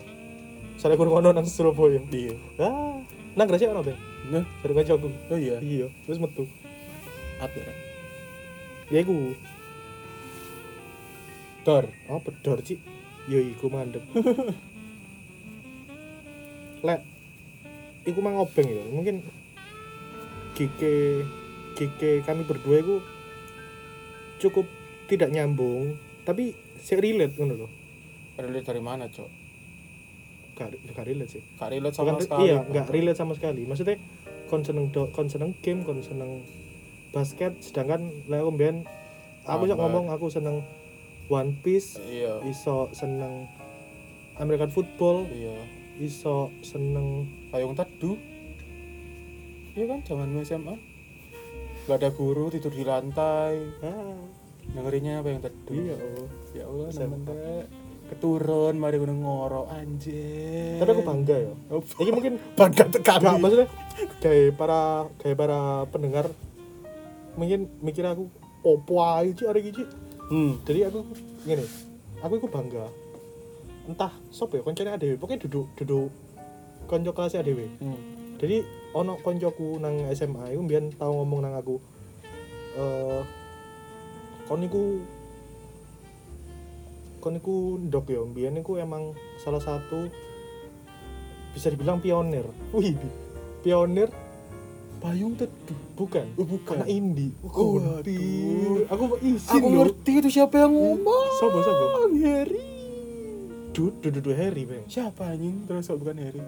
Soalnya 0.79 0.99
kurang 0.99 1.19
ono 1.19 1.29
nang 1.35 1.47
Surabaya. 1.47 1.99
Iya. 2.11 2.35
Ah, 2.63 2.95
nang 3.33 3.47
Gresik 3.49 3.69
ono, 3.69 3.81
Bang. 3.81 3.99
Nah, 4.29 4.45
Dari 4.61 4.73
kancaku. 4.73 5.09
oh 5.09 5.37
iya. 5.39 5.57
Iya, 5.59 5.87
terus 6.05 6.21
metu. 6.21 6.45
Apik. 7.41 7.65
Rek. 7.65 7.77
Ya 8.93 8.99
iku. 9.01 9.33
Dor. 11.63 11.89
Oh, 12.07 12.19
bedor, 12.21 12.59
Cik. 12.61 12.79
Yo 13.27 13.39
iku 13.39 13.71
mandek. 13.71 14.03
Lek 16.87 17.01
iku 18.03 18.19
mang 18.19 18.35
obeng 18.39 18.67
ya. 18.67 18.83
Mungkin 18.91 19.23
gike 20.53 21.23
gike 21.73 22.21
kami 22.27 22.43
berdua 22.43 22.83
iku 22.83 22.95
cukup 24.37 24.67
tidak 25.07 25.31
nyambung, 25.31 25.95
tapi 26.27 26.51
saya 26.83 26.99
relate 26.99 27.35
ngono 27.39 27.65
loh. 27.65 27.71
Relate 28.35 28.67
dari 28.67 28.81
mana, 28.83 29.07
Cok? 29.07 29.42
Gak, 30.53 30.69
gak 30.87 31.05
relate 31.05 31.31
sih. 31.31 31.43
Gak 31.55 31.69
relate 31.69 31.95
sama 31.95 32.13
Bukan- 32.13 32.21
sekali. 32.21 32.41
iya, 32.45 32.57
nggak 32.61 32.87
relate 32.87 33.17
sama 33.17 33.33
sekali. 33.33 33.61
Maksudnya 33.63 33.97
kon 34.47 34.61
seneng 34.61 34.85
do, 34.89 35.09
kon 35.09 35.25
seneng 35.25 35.57
game, 35.59 35.81
kon 35.81 35.99
seneng 35.99 36.45
basket, 37.09 37.57
sedangkan 37.59 38.01
lek 38.25 38.39
aku 38.39 38.51
mbiyen 38.51 38.77
aku 39.43 39.63
sok 39.65 39.77
ngomong 39.77 40.05
aku 40.09 40.29
seneng 40.29 40.61
One 41.25 41.57
Piece, 41.59 41.97
Iya. 41.99 42.37
iso 42.43 42.91
seneng 42.91 43.49
American 44.35 44.69
football, 44.69 45.25
Iya. 45.25 45.57
iso 45.97 46.51
seneng 46.61 47.25
Payung 47.49 47.73
teduh. 47.73 48.17
Iya 49.73 49.85
kan 49.87 49.99
zamanmu 50.03 50.41
SMA. 50.41 50.75
Gak 51.83 51.97
ada 51.97 52.09
guru 52.09 52.47
tidur 52.47 52.69
di 52.69 52.81
lantai. 52.81 53.57
ah, 53.81 54.21
Dengerinnya 54.63 55.19
apa 55.19 55.27
yang 55.27 55.41
teduh? 55.41 55.73
iya 55.75 55.95
oh. 55.97 56.27
Ya 56.53 56.63
Allah, 56.63 56.87
SMA. 56.89 57.19
Keturun, 58.03 58.75
mari 58.75 58.95
gue 58.95 59.07
ngoro 59.07 59.65
anjir. 59.67 60.77
tapi 60.77 60.91
aku 60.91 61.03
bangga 61.03 61.35
ya 61.35 61.53
ini 61.97 62.11
mungkin 62.11 62.33
bangga. 62.53 62.83
Gak, 62.99 63.17
maksudnya 63.37 63.67
kayak 64.19 64.53
para 64.53 64.81
kayak 65.17 65.37
para 65.37 65.59
pendengar 65.87 66.25
mungkin 67.33 67.71
mikir 67.79 68.03
aku 68.03 68.29
opo 68.61 69.01
aja 69.01 69.49
hari 69.49 69.69
ini 69.69 69.83
Hmm. 70.23 70.55
jadi 70.63 70.87
aku 70.87 71.03
gini 71.43 71.65
aku 72.19 72.33
itu 72.37 72.47
bangga 72.47 72.87
entah 73.83 74.11
sop 74.29 74.53
ya 74.53 74.61
koncone 74.61 74.89
adewe 74.89 75.19
pokoknya 75.19 75.43
duduk 75.43 75.67
duduk 75.75 76.09
konco 76.85 77.11
kelas 77.11 77.35
adewe 77.35 77.67
Hmm. 77.77 77.97
jadi 78.37 78.63
ono 78.91 79.17
koncoku 79.17 79.77
nang 79.77 80.07
SMA 80.09 80.53
itu 80.53 80.61
mbiyen 80.61 80.93
tau 80.93 81.11
ngomong 81.13 81.39
nang 81.41 81.55
aku 81.55 81.75
eh 82.73 83.21
kon 84.43 84.59
niku 84.59 85.03
kon 87.23 87.33
niku 87.33 87.79
ndok 87.79 88.11
ya 88.11 88.19
mbiyen 88.19 88.51
niku 88.53 88.75
emang 88.75 89.15
salah 89.39 89.63
satu 89.63 90.11
bisa 91.55 91.71
dibilang 91.71 92.03
pionir 92.03 92.43
wih 92.75 92.99
pionir 93.63 94.11
Payung 94.99 95.35
teduh. 95.35 95.75
bukan 95.99 96.23
Oh, 96.35 96.47
bukan. 96.47 96.79
anak 96.79 96.87
indie 96.87 97.35
Oh, 97.43 97.75
Waduh. 97.75 98.87
aku 98.87 99.03
izin 99.19 99.51
Aku 99.51 99.67
ngerti 99.69 100.11
itu 100.15 100.29
siapa 100.31 100.63
yang 100.63 100.71
ngomong. 100.71 101.27
Sobo, 101.39 101.59
sobo. 101.59 102.07
Harry. 102.23 102.63
Dud, 103.75 103.99
dud, 103.99 104.15
dud, 104.15 104.31
Harry, 104.31 104.63
bang. 104.63 104.87
Siapa 104.87 105.27
anjing? 105.27 105.67
Terus 105.67 105.91
kok 105.91 105.99
bukan 105.99 106.23
Harry? 106.23 106.39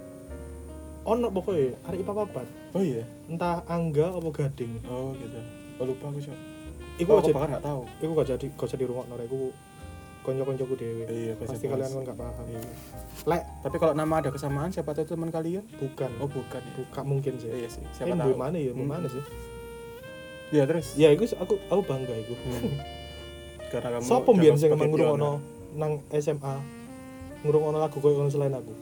Ono 1.03 1.27
pokoknya, 1.29 1.75
hari 1.83 1.99
ipa 1.99 2.15
papat. 2.15 2.47
Oh 2.71 2.79
iya. 2.79 3.03
Entah 3.27 3.59
Angga 3.67 4.15
apa 4.15 4.29
Gading. 4.31 4.87
Oh 4.87 5.11
gitu. 5.13 5.39
Oh, 5.75 5.83
lupa 5.83 6.07
aku 6.07 6.23
siapa. 6.23 6.39
Iku 6.95 7.09
Oh, 7.11 7.19
aja, 7.19 7.31
aku 7.35 7.51
gak 7.51 7.59
tahu. 7.59 7.81
iku 7.99 8.11
gak 8.15 8.29
jadi, 8.31 8.45
gak 8.55 8.67
jadi 8.71 8.83
rumah 8.87 9.03
nore. 9.05 9.27
Iku 9.27 9.51
konco-koncoku 10.25 10.73
dewe. 10.73 11.05
Iya, 11.05 11.33
Pasti 11.37 11.65
kalian 11.65 11.87
kan 11.87 12.01
gak 12.03 12.17
paham. 12.17 12.45
Iya. 12.49 12.61
Lek, 13.23 13.41
Tapi 13.61 13.75
kalau 13.77 13.93
nama 13.93 14.13
ada 14.17 14.29
kesamaan 14.29 14.69
siapa 14.69 14.91
tahu 14.91 15.05
itu 15.05 15.13
teman 15.13 15.29
kalian? 15.29 15.63
bukan. 15.77 16.09
Oh 16.17 16.25
bukan 16.27 16.59
ya. 16.59 16.71
Bukan 16.75 17.03
mungkin 17.05 17.33
sih. 17.37 17.49
Iya 17.49 17.69
sih. 17.69 17.79
Eh, 17.79 17.93
Siapa 17.93 18.11
mbok 18.11 18.25
tahu? 18.27 18.41
mana 18.41 18.57
ya, 18.57 18.71
Hmm. 18.73 18.89
mana 18.89 19.05
sih? 19.05 19.21
Iya 20.49 20.63
terus. 20.65 20.87
Ya, 20.97 21.09
iku 21.09 21.25
aku 21.37 21.53
aku 21.69 21.81
bangga 21.85 22.13
iku. 22.17 22.33
Hmm. 22.33 22.73
Karena 23.71 23.87
kamu. 23.95 24.03
Sopo 24.03 24.29
mbiyen 24.33 24.57
sing 24.57 24.73
emang 24.73 24.89
nang 25.75 25.93
SMA 26.15 26.55
ngrungokno 27.43 27.77
lagu 27.77 27.97
koyo 27.99 28.17
ngono 28.17 28.31
selain 28.31 28.55
aku. 28.55 28.73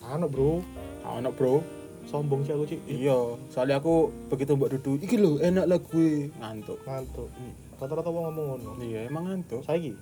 Ano, 0.00 0.26
Bro. 0.30 0.62
Anak 1.02 1.34
bro. 1.34 1.64
Sombong 2.06 2.42
sih 2.42 2.52
aku, 2.52 2.64
Cik. 2.66 2.80
Iya. 2.86 3.38
Soalnya 3.48 3.78
aku 3.78 4.10
begitu 4.28 4.52
mbak 4.54 4.74
duduk. 4.74 4.98
Iki 5.00 5.16
lho 5.16 5.38
enak 5.38 5.66
lagu 5.66 6.28
ngantuk. 6.38 6.78
Ngantuk. 6.82 7.28
Hmm. 7.32 7.54
Rata-rata 7.78 8.10
wong 8.10 8.24
ngomong 8.28 8.46
ngono. 8.58 8.70
Iya 8.82 9.06
emang 9.08 9.24
ngantuk. 9.30 9.62
Saiki 9.64 9.94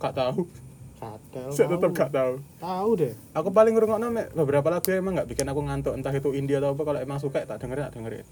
Gak 0.00 0.14
tahu. 0.16 0.48
katel. 1.00 1.48
Saya 1.48 1.66
tetap 1.72 1.90
gak 1.96 2.12
tahu. 2.12 2.32
Tahu 2.60 2.90
deh. 3.00 3.12
Aku 3.32 3.48
paling 3.48 3.72
ngerungokno 3.72 4.12
mek 4.12 4.36
beberapa 4.36 4.68
lagu 4.68 4.84
emang 4.92 5.16
gak 5.16 5.28
bikin 5.28 5.48
aku 5.48 5.60
ngantuk 5.64 5.96
entah 5.96 6.12
itu 6.12 6.36
India 6.36 6.60
atau 6.60 6.76
apa 6.76 6.82
kalau 6.84 7.00
emang 7.00 7.16
suka 7.16 7.40
tak 7.48 7.56
dengerin 7.56 7.88
tak 7.88 7.94
dengerin. 7.96 8.26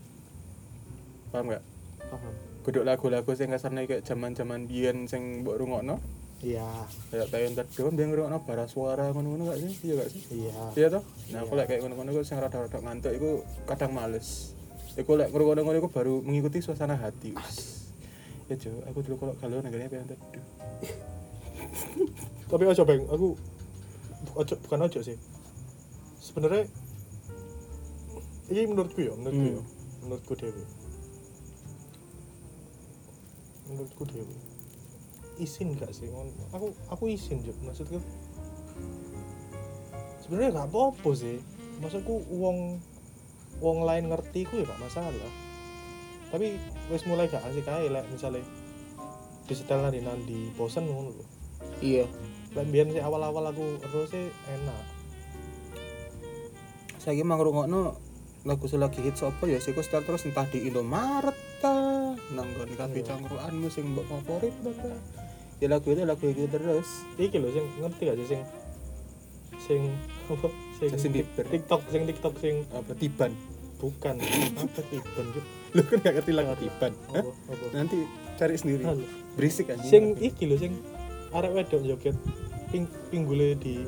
Paham 1.32 1.44
gak? 1.48 1.64
Paham. 2.08 2.32
Kuduk 2.60 2.84
lagu-lagu 2.84 3.30
sing 3.32 3.48
kasarnya 3.48 3.88
kayak 3.88 4.04
zaman-zaman 4.04 4.68
biyen 4.68 5.08
sing 5.08 5.40
mbok 5.40 5.56
rungokno 5.56 5.96
Iya. 6.38 6.68
kayak 7.10 7.32
Tayon 7.32 7.56
Teduh 7.56 7.88
dia 7.90 8.04
ngerungokno 8.04 8.38
bara 8.44 8.68
suara 8.68 9.08
ngono-ngono 9.10 9.48
gak 9.48 9.58
sih? 9.64 9.72
Iya 9.88 9.94
gak 10.04 10.10
sih? 10.12 10.22
Iya. 10.28 10.60
Iya 10.76 10.86
toh? 10.92 11.02
Nah, 11.32 11.40
aku 11.42 11.52
Iya. 11.52 11.60
lek 11.64 11.66
kayak 11.72 11.80
ngono-ngono 11.82 12.08
iku 12.12 12.20
sing 12.20 12.36
rada-rada 12.36 12.78
ngantuk 12.78 13.12
iku 13.16 13.30
kadang 13.64 13.96
males. 13.96 14.52
Iku 14.92 15.16
lek 15.16 15.32
ngrungokno 15.32 15.64
ngono 15.64 15.76
iku 15.80 15.88
baru 15.88 16.20
mengikuti 16.20 16.60
suasana 16.60 17.00
hati. 17.00 17.32
Ya 18.44 18.56
Jo, 18.56 18.76
aku 18.84 19.00
dulu 19.00 19.16
kalau 19.16 19.34
kalau 19.40 19.64
negaranya 19.64 19.88
pengen 19.88 20.12
teduh. 20.12 20.44
Tapi 22.50 22.64
ojo 22.64 22.82
bang 22.84 23.02
aku 23.08 23.26
ojo 24.34 24.54
bukan 24.66 24.80
ojo 24.88 25.00
sih. 25.04 25.16
Sebenarnya 26.18 26.68
ini 28.48 28.64
menurutku 28.68 29.00
ya 29.04 29.12
menurutku 29.16 29.44
Hmm. 29.44 29.56
ya. 29.56 29.62
Menurutku 30.04 30.32
dewi. 30.38 30.64
Menurutku 33.68 34.02
dewi. 34.08 34.36
Isin 35.38 35.76
gak 35.78 35.92
sih? 35.94 36.08
Aku 36.56 36.72
aku 36.90 37.04
isin 37.12 37.44
juga 37.44 37.60
maksudku 37.62 38.00
sebenarnya 40.24 40.56
gak 40.56 40.68
apa-apa 40.72 41.10
sih. 41.14 41.38
Maksudku 41.78 42.26
uang 42.32 42.82
uang 43.62 43.78
lain 43.86 44.10
ngerti 44.10 44.48
ku 44.48 44.58
ya 44.58 44.66
gak 44.66 44.82
masalah. 44.82 45.32
Tapi 46.28 46.56
wis 46.92 47.04
mulai 47.08 47.28
gak 47.28 47.44
asik 47.48 47.68
aja 47.68 47.88
lah 47.88 48.04
misalnya 48.08 48.44
disetel 49.48 49.80
nadi 49.80 50.04
nandi 50.04 50.52
bosen 50.52 50.84
ngono 50.84 51.08
lho 51.16 51.24
Iya. 51.78 52.04
Lah 52.52 52.64
biyen 52.64 52.90
sih 52.90 52.98
awal-awal 52.98 53.48
aku 53.48 53.78
terus 53.80 54.08
sih 54.08 54.26
enak. 54.46 54.82
Saiki 56.98 57.22
mang 57.22 57.38
ngrungokno 57.38 57.94
lagu 58.44 58.64
selagi 58.64 59.02
hits 59.02 59.22
apa 59.22 59.44
ya 59.44 59.58
sih 59.58 59.72
setel 59.72 60.02
terus 60.02 60.24
entah 60.24 60.46
di 60.46 60.64
Indomaret 60.64 61.34
ta 61.58 61.74
nang 62.32 62.46
nggon 62.48 62.70
kafe 62.74 63.02
Iya. 63.02 63.06
cangkruanmu 63.08 63.68
sing 63.68 63.84
mbok 63.88 64.06
favorit 64.06 64.54
ta 64.56 64.70
ta. 64.72 64.90
ya 65.58 65.66
lagu 65.68 65.90
itu 65.90 66.02
lagu 66.02 66.22
itu 66.24 66.46
terus 66.46 66.86
iki 67.16 67.34
lho 67.34 67.50
sing 67.50 67.66
ngerti 67.76 68.02
gak 68.04 68.16
sih 68.16 68.28
sing 68.28 68.40
sing 69.60 69.80
apa 70.28 70.48
sing 70.78 70.88
Justin 70.88 71.10
tik- 71.10 71.26
Bieber. 71.26 71.44
TikTok 71.50 71.82
sing 71.88 72.02
TikTok 72.06 72.34
sing 72.38 72.54
apa 72.70 72.92
tiban 72.94 73.32
bukan 73.76 74.14
apa 74.54 74.80
tiban 74.86 75.26
lu 75.68 75.82
kan 75.82 75.98
gak 75.98 76.14
ngerti 76.14 76.32
lagu 76.32 76.54
tiban 76.56 76.92
nanti 77.72 77.98
cari 78.38 78.54
sendiri 78.54 78.82
berisik 79.34 79.66
aja 79.68 79.82
sing 79.82 80.14
iki 80.16 80.46
lho 80.46 80.56
sing 80.56 80.72
arek 81.32 81.50
wedok 81.52 81.82
joget 81.84 82.16
ping 82.72 82.84
pinggule 83.12 83.56
di 83.56 83.84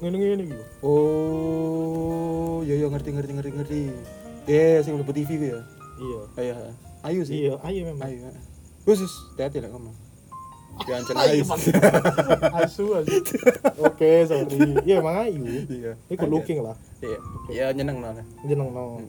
ngene-ngene 0.00 0.42
iki 0.44 0.54
lho. 0.56 0.64
oh 0.84 2.58
iya 2.64 2.74
iya 2.76 2.86
ngerti 2.92 3.08
ngerti 3.16 3.32
ngerti 3.32 3.50
ngerti. 3.56 3.80
Eh 4.44 4.84
sing 4.84 5.00
mlebu 5.00 5.12
TV 5.16 5.30
ku 5.40 5.44
ya? 5.48 5.60
Iya. 5.96 6.20
Iya 6.36 6.56
ayu 7.08 7.20
sih. 7.24 7.48
Iya 7.48 7.54
ayo 7.64 7.80
memang. 7.88 8.04
Ayu 8.04 8.28
khusus 8.84 9.32
hati-hati 9.32 9.64
lah 9.64 9.72
ngomong. 9.72 9.96
Ya 10.84 10.98
ancen 11.00 11.16
Ayu, 11.22 11.46
asu 12.60 12.84
asu. 13.00 13.16
Oke 13.80 14.28
sorry. 14.28 14.76
Iya 14.84 15.00
emang 15.00 15.16
ayu. 15.24 15.40
Iya. 15.72 15.96
Ini 16.10 16.14
good 16.20 16.32
looking 16.32 16.60
lah. 16.60 16.76
Iya 17.00 17.18
ya 17.48 17.66
nyeneng 17.72 18.04
lah 18.04 18.12
jeneng 18.44 18.68
no. 18.76 19.00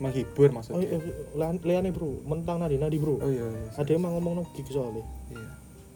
Menghibur 0.00 0.48
oh 0.48 0.54
maksudnya 0.58 0.80
iya. 0.90 0.98
Lian- 1.36 1.62
liane 1.62 1.90
bro. 1.94 2.18
Mentang 2.26 2.58
nadi 2.58 2.80
nadi 2.80 2.96
bro. 2.98 3.20
Oh 3.20 3.30
iya 3.30 3.46
iya 3.46 3.70
ada 3.78 3.90
emang 3.94 4.18
ngomong 4.18 4.32
no 4.40 4.42
gigi 4.56 4.74
soalnya. 4.74 5.04
iya 5.04 5.19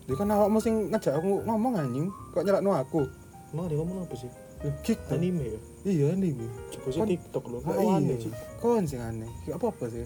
dia 0.05 0.15
kan 0.21 0.29
awakmu 0.29 0.61
sing 0.61 0.93
ngajak 0.93 1.17
aku 1.17 1.41
ngomong 1.49 1.81
anjing. 1.81 2.13
Kok 2.37 2.45
nyelakno 2.45 2.77
aku? 2.77 3.09
Emang 3.57 3.67
dia 3.73 3.81
ngomong 3.81 4.05
apa 4.05 4.15
sih? 4.21 4.29
Tuh. 4.65 4.73
anime 5.13 5.45
ya? 5.45 5.61
Iya 5.85 6.05
anime. 6.17 6.49
Coba 6.73 6.89
sih 6.89 7.01
tiktok 7.05 7.45
loh 7.53 7.61
kok 7.61 7.77
aneh 7.77 8.17
iya 8.17 8.25
sih 8.25 8.33
kon 8.61 8.85
sing 8.89 9.01
aneh. 9.01 9.29
Gak 9.45 9.61
apa 9.61 9.67
apa 9.73 9.87
sih 9.93 10.05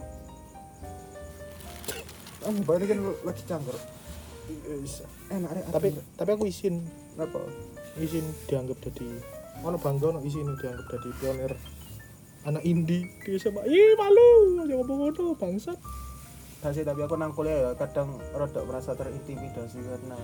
ah 2.46 2.54
balik 2.62 2.94
kan 2.94 3.02
lagi 3.26 3.42
cangker 3.50 3.74
enak 5.28 5.50
rek 5.58 5.64
tapi 5.74 5.88
tapi 6.14 6.30
aku 6.32 6.44
izin. 6.46 6.86
Apa 7.18 7.42
izin 7.98 8.24
dianggap 8.46 8.78
jadi 8.78 9.06
ono 9.66 9.76
bangga 9.76 10.14
ono 10.14 10.20
izin 10.22 10.54
dianggap 10.54 10.86
jadi 10.86 11.08
pionir 11.18 11.52
anak 12.46 12.62
indie 12.62 13.10
di 13.26 13.36
SMA 13.36 13.62
ih 13.66 13.94
malu. 13.98 14.62
Aja 14.62 14.74
ngomong 14.74 14.98
ngono 15.10 15.34
bangsat 15.34 15.78
Nah, 15.78 16.07
sih 16.58 16.82
tapi 16.82 17.00
aku 17.06 17.14
nang 17.14 17.30
kuliah 17.30 17.70
ya 17.70 17.70
kadang 17.78 18.18
rada 18.34 18.60
merasa 18.66 18.90
terintimidasi 18.98 19.78
karena 19.78 20.18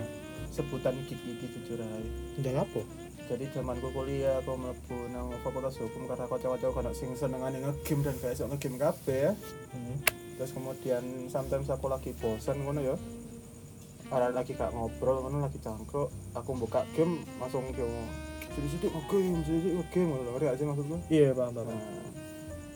sebutan 0.50 0.94
gig 1.06 1.18
iki 1.18 1.46
jujur 1.50 1.78
ae. 1.82 2.06
ndak 2.42 2.66
apa 2.66 2.82
Jadi 3.24 3.48
zamanku 3.56 3.88
kuliah 3.88 4.36
aku 4.44 4.52
mlebu 4.52 4.96
nang 5.08 5.32
fakultas 5.40 5.80
hukum 5.80 6.04
karena 6.04 6.28
kocok-kocok 6.28 6.70
kana 6.76 6.92
sing 6.92 7.16
senengane 7.16 7.56
ngegame 7.56 8.04
dan 8.04 8.14
gak 8.20 8.36
iso 8.36 8.44
ngegame 8.44 8.76
kabeh 8.76 9.18
ya. 9.30 9.32
hmm. 9.72 9.96
Terus 10.36 10.52
kemudian 10.52 11.04
sometimes 11.32 11.72
aku 11.72 11.88
lagi 11.88 12.12
bosan 12.20 12.60
ngono 12.60 12.84
ya. 12.84 12.96
Orang 14.12 14.36
lagi 14.36 14.52
gak 14.52 14.76
ngobrol 14.76 15.24
ngono 15.24 15.48
lagi 15.48 15.56
cangkruk, 15.56 16.12
aku 16.36 16.50
buka 16.52 16.84
game 16.92 17.24
langsung 17.40 17.64
yo 17.72 17.88
sidik-sidik 18.52 18.92
ngegame, 18.92 19.40
sidik 19.40 19.72
ngegame 19.72 20.04
ngono. 20.12 20.28
Ngerti 20.36 20.44
gak 20.44 20.56
sih 20.60 20.66
maksudku? 20.68 20.96
iya 21.08 21.28
paham 21.32 21.52
paham 21.56 21.68
Nah, 21.72 21.80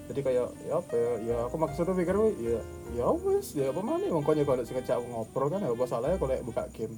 jadi 0.09 0.21
kayak 0.25 0.47
ya 0.65 0.73
apa 0.81 0.95
ya, 0.97 1.13
ya 1.21 1.37
aku 1.45 1.57
maksudnya 1.61 1.93
pikir 1.93 2.17
gue 2.17 2.31
ya 2.41 2.61
ya 2.97 3.07
wes 3.13 3.53
ya 3.53 3.69
apa 3.69 3.81
mana 3.85 4.09
makanya 4.09 4.49
kalau 4.49 4.65
sing 4.65 4.81
ngejak 4.81 4.97
aku 4.97 5.07
ngobrol 5.13 5.49
kan 5.53 5.61
ya 5.61 5.69
apa 5.69 5.85
salahnya 5.85 6.17
kalau 6.17 6.41
buka 6.49 6.65
game. 6.73 6.97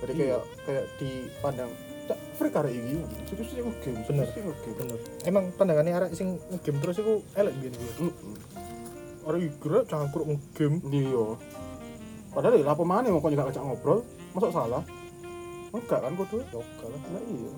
Jadi 0.00 0.12
kayak 0.16 0.42
kayak 0.64 0.84
dipandang 0.96 1.70
tak 2.04 2.18
free 2.40 2.52
karek 2.52 2.72
iki 2.72 2.96
terus 3.28 3.48
sih 3.52 3.60
game 3.60 4.00
Bener. 4.08 4.26
sih 4.32 4.40
game. 4.40 4.56
bener. 4.76 4.98
Emang 5.28 5.44
pandangannya 5.52 5.92
arek 5.92 6.10
sing 6.16 6.40
ngegame 6.48 6.78
terus 6.80 6.96
iku 7.04 7.20
elek 7.36 7.52
biyen 7.60 7.72
gue 7.76 8.10
orang 9.28 9.40
igre 9.44 9.78
cangkruk 9.84 10.24
ngegame. 10.24 10.80
Iya. 10.88 11.24
Padahal 12.32 12.56
ya 12.56 12.64
apa 12.72 12.84
mana 12.88 13.12
makanya 13.12 13.52
gak 13.52 13.60
ngobrol. 13.60 14.00
Masuk 14.32 14.50
salah? 14.50 14.82
Enggak 15.76 16.00
kan 16.00 16.12
kudu? 16.16 16.40
Lokal 16.48 16.88
lah. 16.88 17.00
Nah 17.12 17.22
iya. 17.28 17.52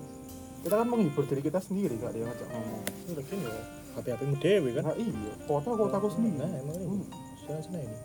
Kita 0.59 0.75
kan 0.75 0.87
menghibur 0.91 1.23
diri 1.23 1.39
kita 1.39 1.63
sendiri 1.63 1.95
gak 1.95 2.11
ada 2.11 2.17
yang 2.19 2.29
ngajak 2.35 2.47
ngomong. 2.51 2.83
Ini 2.83 3.13
lagi 3.15 3.35
ya 3.39 3.76
HP 3.97 4.05
HP 4.13 4.21
mu 4.29 4.37
dewe 4.37 4.69
kan? 4.77 4.83
Nah 4.85 4.95
iya. 4.95 5.31
Kota 5.49 5.69
kota 5.73 5.95
aku 5.97 6.09
sendiri. 6.13 6.37
Nah 6.37 6.51
emang 6.53 6.77
ini. 6.77 6.85
Hmm, 6.85 7.05
sana 7.49 7.59
sana 7.65 7.77
ini. 7.81 7.97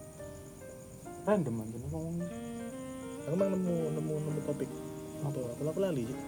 Random 1.28 1.54
aja 1.60 1.76
nih 1.76 1.88
ngomongnya. 1.92 2.28
Aku 3.28 3.34
emang 3.36 3.50
nemu 3.52 3.74
nemu 4.00 4.12
nemu 4.24 4.40
topik. 4.48 4.70
Apa? 5.22 5.38
Apa? 5.38 5.70
Aku 5.70 5.80
lali 5.84 6.02
sih 6.08 6.18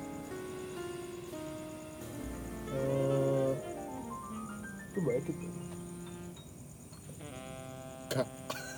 eh 2.74 3.52
coba 4.94 5.10
edit. 5.18 5.36
Gak. 8.10 8.28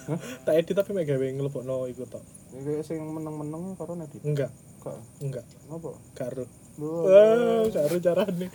Tak 0.46 0.55
edit 0.55 0.75
tapi 0.79 0.94
mek 0.94 1.11
gawe 1.11 1.27
ngelebokno 1.27 1.90
iku 1.90 2.07
tok. 2.07 2.22
Ya, 2.55 2.62
kayak 2.62 2.87
sing 2.87 3.03
meneng-meneng 3.03 3.75
karo 3.75 3.99
edit? 3.99 4.22
Enggak. 4.22 4.55
Kak, 4.79 5.03
enggak. 5.18 5.42
Apa? 5.66 5.90
karo 6.14 6.46
Duh. 6.77 7.03
wah 7.05 7.65
karo 7.69 7.97
carane 7.97 8.47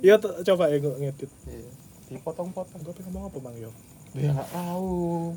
iya 0.00 0.18
coba 0.18 0.66
ya 0.66 0.76
gue 0.78 0.94
ngedit 0.98 1.30
Iya. 1.46 1.70
Dipotong-potong. 2.10 2.80
gue 2.80 2.92
pengen 2.92 3.08
ngomong 3.08 3.24
apa 3.26 3.38
bang 3.40 3.56
yo 3.58 3.70
Dia 4.12 4.30
nggak 4.30 4.50
tahu. 4.50 5.34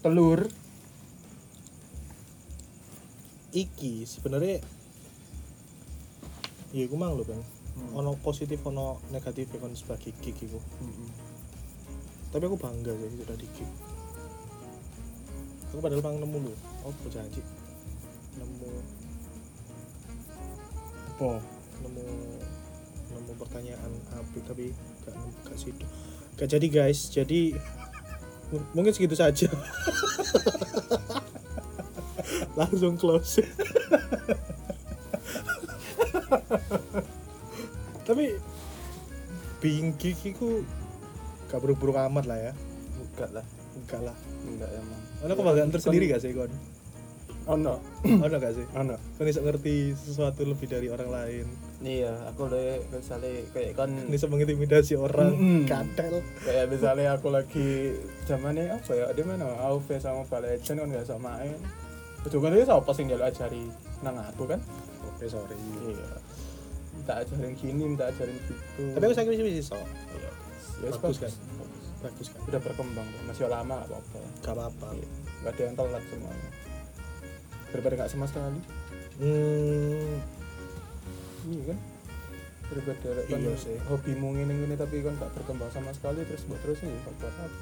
Telur. 0.00 0.40
iki 3.50 4.04
sebenarnya 4.04 4.62
iya 6.70 6.84
gue 6.86 6.94
mang 6.94 7.14
lo 7.14 7.24
bang 7.24 7.42
Hmm. 7.70 7.94
ono 7.96 8.18
positif 8.18 8.58
ono 8.62 8.98
negatif 9.08 9.46
kan 9.54 9.70
sebagai 9.72 10.10
gig 10.18 10.34
iku 10.36 10.58
tapi 12.28 12.42
aku 12.44 12.58
bangga 12.58 12.90
sih 12.90 13.14
sudah 13.16 13.36
di 13.38 13.46
gig 13.46 13.70
aku 15.70 15.78
padahal 15.78 16.02
bang 16.02 16.18
nemu 16.18 16.38
lu 16.44 16.52
oh 16.82 16.92
janji 17.08 17.38
nemu 18.34 18.68
Apa? 21.20 21.36
nemu 21.84 22.00
nemu 23.12 23.32
pertanyaan 23.36 23.92
apa 24.16 24.40
tapi 24.40 24.72
gak 25.04 25.12
nemu 25.12 25.28
gak 25.44 25.58
situ. 25.60 25.84
Gak 26.40 26.48
jadi 26.48 26.66
guys. 26.72 27.12
Jadi 27.12 27.52
mungkin 28.72 28.96
segitu 28.96 29.12
saja. 29.20 29.44
Langsung 32.56 32.96
close. 32.96 33.44
Tapi 38.08 38.40
being 39.60 39.92
geek 40.00 40.24
itu 40.24 40.64
gak 41.52 41.60
buruk-buruk 41.60 42.00
amat 42.00 42.24
lah 42.32 42.48
ya. 42.48 42.52
Enggak 42.96 43.28
lah. 43.36 43.44
enggak 43.76 44.00
lah. 44.08 44.16
Enggak 44.48 44.72
emang. 44.72 45.00
ada 45.20 45.36
kebanggaan 45.36 45.68
tersendiri 45.68 46.08
gak 46.16 46.24
sih 46.24 46.32
kon 46.32 46.48
Oh 47.48 47.56
no. 47.56 47.80
ada 48.04 48.36
gak 48.36 48.52
sih? 48.56 48.66
Oh 48.76 48.84
no. 48.84 48.96
kon 49.16 49.24
bisa 49.24 49.40
ngerti 49.40 49.96
sesuatu 49.96 50.44
lebih 50.44 50.66
dari 50.68 50.88
orang 50.92 51.08
lain. 51.08 51.46
Iya, 51.80 52.12
aku 52.28 52.52
le 52.52 52.84
misalnya 52.92 53.32
kayak 53.56 53.72
kan 53.72 53.90
bisa 54.12 54.28
mengintimidasi 54.28 55.00
orang. 55.00 55.32
Mm-mm. 55.32 55.64
kadal 55.64 56.20
kayak 56.44 56.68
misalnya 56.68 57.16
aku 57.16 57.32
lagi 57.32 57.96
zamannya 58.28 58.68
apa 58.76 58.92
ya? 58.92 59.06
Dia 59.16 59.24
mana? 59.24 59.48
AUV 59.64 59.88
sama 59.96 60.24
Mobile 60.24 60.44
Legends 60.56 60.76
kan 60.80 60.88
nggak 60.88 61.06
sama 61.08 61.40
main 61.40 61.56
juga 62.28 62.52
dia 62.52 62.68
siapa 62.68 62.90
sih 62.92 63.08
dia 63.08 63.16
ajari? 63.16 63.64
Nang 64.04 64.16
aku 64.20 64.44
kan? 64.44 64.60
Oke 65.08 65.24
sorry. 65.24 65.56
Iya. 65.88 66.08
Tak 67.08 67.24
ajarin 67.24 67.56
gini 67.56 67.96
tak 67.96 68.12
ajarin 68.12 68.36
gitu. 68.44 68.82
Tapi 68.92 69.04
aku 69.08 69.14
sakit 69.16 69.32
bisa 69.40 69.72
so 69.72 69.78
iya. 70.12 70.30
Ya 70.84 70.92
Bagus 70.92 71.00
bagus. 71.00 71.18
kan? 71.24 71.32
bagus 71.32 71.88
bagus 72.04 72.26
kan? 72.28 72.40
Udah 72.44 72.60
berkembang 72.60 73.08
kok. 73.08 73.22
masih 73.24 73.48
lama 73.48 73.76
gak 73.80 73.88
apa-apa. 73.88 74.20
Gak 74.44 74.52
apa-apa. 74.52 74.88
Iya. 74.92 75.08
nggak 75.40 75.52
ada 75.56 75.62
yang 75.64 75.76
telat 75.80 76.04
semuanya 76.12 76.48
daripada 77.70 77.94
nggak 77.96 78.10
sama 78.10 78.26
sekali 78.26 78.60
hmm, 79.20 80.16
iya 81.50 81.62
kan? 81.72 81.78
Daripada 82.70 83.10
kan 83.26 83.38
Iya 83.42 83.54
sih. 83.58 83.76
hobimu 83.90 84.38
ngene 84.38 84.54
ngene 84.54 84.74
tapi 84.78 85.02
kan 85.02 85.18
gak 85.18 85.34
berkembang 85.34 85.66
sama 85.74 85.90
sekali 85.90 86.22
terus 86.22 86.46
buat 86.46 86.62
terus 86.62 86.78
nih 86.80 86.94
gak 86.94 87.14
buat 87.18 87.34
apa? 87.34 87.58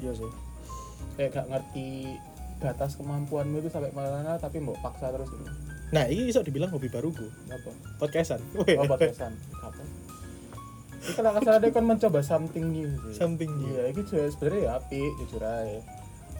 Iya 0.00 0.12
sih. 0.16 0.30
Kayak 1.14 1.30
gak 1.36 1.46
ngerti 1.52 1.88
batas 2.56 2.96
kemampuanmu 2.96 3.60
itu 3.60 3.68
sampai 3.68 3.92
mana 3.92 4.38
tapi 4.38 4.62
mau 4.62 4.72
paksa 4.78 5.10
terus 5.10 5.26
gitu 5.28 5.44
nah 5.92 6.08
ini 6.08 6.32
bisa 6.32 6.40
dibilang 6.40 6.72
hobi 6.72 6.88
baruku 6.88 7.28
apa? 7.52 7.68
Podcastan. 8.00 8.40
Oh 8.56 8.88
podcastan. 8.88 9.36
Apa? 9.60 9.82
Itu 11.04 11.12
kalau 11.12 11.36
nggak 11.36 11.44
salah 11.44 11.60
dia 11.60 11.68
kan 11.68 11.84
mencoba 11.84 12.24
something 12.24 12.64
new 12.72 12.88
sih. 12.88 13.20
something 13.20 13.50
new. 13.60 13.76
Iya 13.76 13.92
itu 13.92 14.00
juga 14.08 14.24
sebenarnya 14.32 14.60
ya 14.64 14.70
api 14.80 15.00
jujur 15.20 15.42
aja 15.44 15.84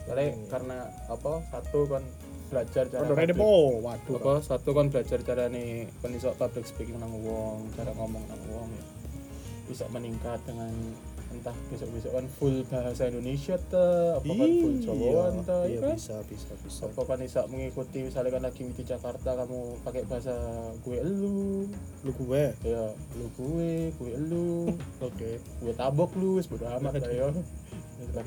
soalnya 0.02 0.26
Hmm. 0.28 0.46
karena 0.48 0.76
apa 1.06 1.32
satu 1.48 1.80
kan 1.86 2.02
belajar 2.48 2.84
cara 2.86 3.06
Rene 3.08 3.32
public- 3.32 3.80
waduh. 3.80 4.16
apa 4.18 4.32
satu 4.42 4.70
kan 4.70 4.86
belajar 4.86 5.18
cara 5.20 5.44
nih 5.46 5.68
kan 5.98 6.10
iso 6.10 6.30
public 6.32 6.64
speaking 6.64 6.96
nang 6.96 7.14
wong 7.16 7.64
cara 7.72 7.90
ngomong 7.92 8.20
nang 8.22 8.42
wong 8.46 8.68
ya 8.70 8.84
bisa 9.64 9.88
meningkat 9.88 10.36
dengan 10.44 10.68
entah 11.32 11.56
besok 11.66 11.88
besok 11.90 12.12
kan 12.12 12.26
full 12.28 12.60
bahasa 12.68 13.08
Indonesia 13.08 13.56
tuh 13.66 14.20
apa 14.20 14.28
kan 14.28 14.50
full 14.52 14.76
Jawaan 14.76 15.34
tuh 15.40 15.64
iya 15.64 15.72
ya 15.72 15.80
kan? 15.80 15.96
bisa 15.96 16.16
bisa 16.28 16.52
bisa. 16.60 16.82
apa 16.84 17.00
kan 17.08 17.18
bisa 17.18 17.40
mengikuti 17.48 18.04
misalnya 18.04 18.36
kan 18.36 18.42
lagi 18.44 18.68
di 18.68 18.84
Jakarta 18.84 19.30
kamu 19.34 19.58
pakai 19.80 20.04
bahasa 20.04 20.36
gue 20.78 20.96
elu 20.98 21.64
Lu 22.04 22.10
gue. 22.12 22.44
ya 22.60 22.84
lu 23.16 23.26
gue 23.32 23.70
gue 23.94 24.10
elu 24.12 24.76
Oke. 25.08 25.40
gue 25.40 25.72
tabok 25.72 26.12
lu 26.14 26.36
wis 26.36 26.44
bodo 26.44 26.68
amat 26.68 27.00
ya 27.00 27.32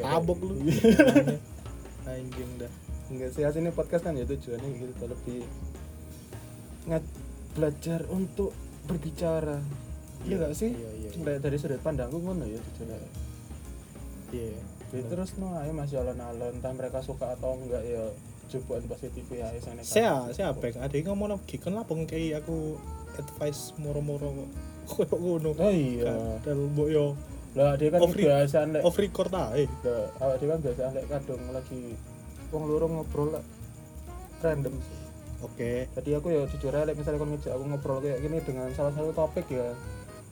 Tabok 0.02 0.40
lu. 0.42 0.66
Iya. 2.06 2.22
Anjing 2.22 2.52
dah. 2.62 2.72
enggak 3.06 3.30
sih 3.38 3.46
aslinya 3.46 3.70
podcast 3.70 4.02
kan 4.02 4.18
ya 4.18 4.26
tujuannya 4.26 4.70
gitu 4.82 5.06
lebih 5.06 5.42
ngat 6.90 7.06
belajar 7.54 8.02
untuk 8.10 8.50
berbicara 8.90 9.62
iya 10.26 10.36
gak 10.42 10.58
sih 10.58 10.74
iya, 10.74 10.90
iya. 11.06 11.10
Kayak 11.14 11.42
dari 11.46 11.58
sudut 11.62 11.82
pandangku 11.86 12.18
ngono 12.18 12.46
ya 12.50 12.58
tujuannya 12.58 13.10
iya 14.34 14.58
Ya, 14.94 15.02
terus 15.12 15.36
no 15.42 15.52
ayo 15.60 15.76
masih 15.76 16.00
alon-alon 16.00 16.62
entah 16.62 16.72
mereka 16.72 17.04
suka 17.04 17.36
atau 17.36 17.58
enggak 17.58 17.84
ya 17.84 18.06
cobaan 18.48 18.86
positif 18.86 19.26
ya 19.34 19.50
negatif. 19.52 19.92
saya 19.92 20.30
saya 20.32 20.54
bek 20.56 20.78
ada 20.78 20.94
yang 20.94 21.12
ngomong 21.12 21.36
lagi 21.36 21.58
kan 21.58 21.74
lah 21.74 21.84
kayak 21.84 22.46
aku 22.46 22.80
advice 23.18 23.74
moro-moro 23.82 24.46
kok 24.88 25.04
kok 25.10 25.20
ngono 25.20 25.52
oh 25.58 25.74
iya 25.74 26.40
dan 26.46 26.56
mbok 26.72 26.88
yo 26.88 27.18
lah 27.56 27.80
dia 27.80 27.88
kan 27.88 28.00
Off 28.04 28.12
kebiasaan 28.12 28.68
lek 28.76 28.84
off 28.84 29.00
record 29.00 29.32
ae. 29.32 29.64
Lah, 29.88 30.06
awak 30.20 30.36
dia 30.44 30.48
kan 30.52 30.60
biasaan 30.60 30.92
lek 30.92 31.06
kadung 31.08 31.42
lagi 31.56 31.96
wong 32.52 32.64
loro 32.68 32.86
ngobrol 32.92 33.40
lah 33.40 33.44
random 34.44 34.76
sih. 34.84 35.00
Oke. 35.44 35.88
Jadi 35.96 36.10
aku 36.16 36.28
ya 36.36 36.44
jujur 36.52 36.76
aja 36.76 36.92
misalnya 36.92 37.20
kalau 37.20 37.32
ngejak 37.32 37.52
aku 37.56 37.64
ngobrol 37.64 37.98
kayak 38.04 38.20
gini 38.20 38.38
dengan 38.44 38.68
salah 38.76 38.92
satu 38.92 39.12
topik 39.16 39.48
ya 39.48 39.72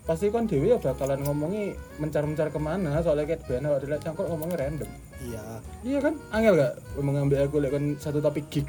pasti 0.03 0.28
kan 0.28 0.43
Dewi 0.43 0.76
ya 0.76 0.78
bakalan 0.84 1.24
ngomongi 1.24 1.80
mencar-mencar 1.95 2.51
ke 2.51 2.59
mana 2.59 2.99
soalnya 2.99 3.24
kayak 3.24 3.47
biasa 3.47 3.67
waktu 3.71 3.88
lihat 3.88 4.01
cangkok 4.03 4.28
ngomongnya 4.28 4.57
random. 4.67 4.89
Iya. 5.24 5.45
Iya 5.88 5.99
kan? 6.03 6.13
Angel 6.36 6.53
gak 6.59 6.74
mengambil 6.99 7.38
aku 7.47 7.63
like, 7.63 7.71
kan 7.71 7.95
satu 7.95 8.19
topik 8.19 8.43
gig? 8.51 8.67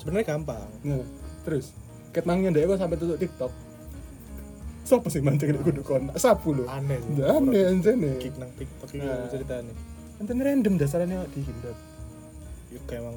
Sebenarnya 0.00 0.32
gampang. 0.32 0.64
Nah, 0.80 1.04
terus 1.44 1.76
ket 2.16 2.24
mangnya 2.24 2.56
deh 2.56 2.64
aku 2.64 2.80
sampai 2.80 2.96
tutup 2.96 3.20
tiktok 3.20 3.52
siapa 4.86 5.10
sih 5.10 5.18
mancing 5.18 5.50
di 5.50 5.60
kudu 5.60 5.82
kon? 5.82 6.08
Sapu 6.14 6.54
lo 6.54 6.64
aneh. 6.70 6.96
Ya, 7.18 7.36
aneh 7.36 7.66
anjir 7.66 7.98
nih 7.98 8.16
kick 8.16 8.38
nang 8.38 8.48
tiktok 8.54 8.88
iki 8.88 9.02
Nah. 9.02 9.26
ceritanya 9.26 9.74
Enten 10.16 10.40
random 10.40 10.80
dasarnya 10.80 11.20
awak 11.20 11.28
dihindar. 11.34 11.76
Yuk 12.72 12.82
kayak 12.86 13.02
emang 13.04 13.16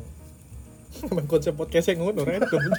emang 1.13 1.26
konsep 1.30 1.53
podcastnya 1.53 2.01
ngono 2.01 2.26
random. 2.26 2.59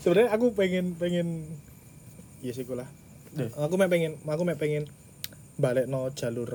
Sebenarnya 0.00 0.30
aku 0.30 0.54
pengen 0.54 0.94
pengen 0.94 1.44
iya 2.40 2.52
sih 2.52 2.62
lah 2.68 2.86
Deh. 3.34 3.50
aku 3.58 3.74
mah 3.74 3.90
pengen 3.90 4.20
aku 4.22 4.42
mah 4.46 4.54
pengen 4.54 4.86
balik 5.56 5.90
no 5.90 6.06
jalur 6.14 6.54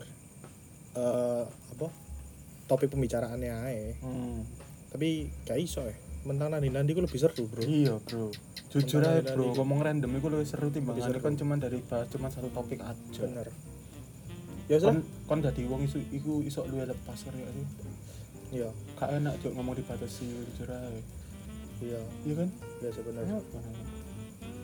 eh 0.95 1.43
apa? 1.45 1.87
Topik 2.65 2.93
pembicaraannya 2.93 3.53
ae. 3.65 3.97
Hmm. 3.99 4.45
tapi 4.89 5.29
gak 5.45 5.61
iso 5.61 5.85
ya 5.85 5.93
mentang 6.29 6.53
nanti 6.53 6.69
nanti 6.69 6.93
gue 6.93 7.01
lebih 7.01 7.17
seru 7.17 7.49
bro. 7.49 7.65
Iya 7.65 7.97
bro. 8.05 8.29
Jujur 8.69 9.01
aja 9.01 9.33
bro. 9.33 9.49
ngomong 9.57 9.81
random 9.81 10.13
itu 10.13 10.27
lebih 10.29 10.45
seru 10.45 10.69
timbang 10.69 11.01
Lebih 11.01 11.17
seru. 11.17 11.25
kan 11.25 11.33
cuma 11.33 11.53
dari 11.57 11.81
bahas 11.81 12.05
cuma 12.13 12.29
satu 12.29 12.53
topik 12.53 12.85
aja. 12.85 13.21
Bener. 13.25 13.49
Ya 14.69 14.77
kon 14.77 15.01
sudah. 15.01 15.25
kon 15.25 15.39
dadi 15.41 15.65
wong 15.65 15.81
isu 15.89 15.97
iku 16.13 16.45
iso 16.45 16.61
luwe 16.69 16.85
lepas 16.85 17.17
karo 17.25 17.37
ya 17.41 17.49
sih. 17.49 17.65
Iya. 18.49 18.69
Gak 19.01 19.09
enak 19.17 19.33
juk 19.41 19.57
ngomong 19.57 19.73
dibatasi 19.73 20.29
jujur 20.53 20.69
aja. 20.69 21.01
Iya. 21.81 22.01
Iya 22.29 22.33
kan? 22.45 22.49
Ya 22.85 22.89
sebenarnya. 22.93 23.37
Kenapa? 23.41 23.69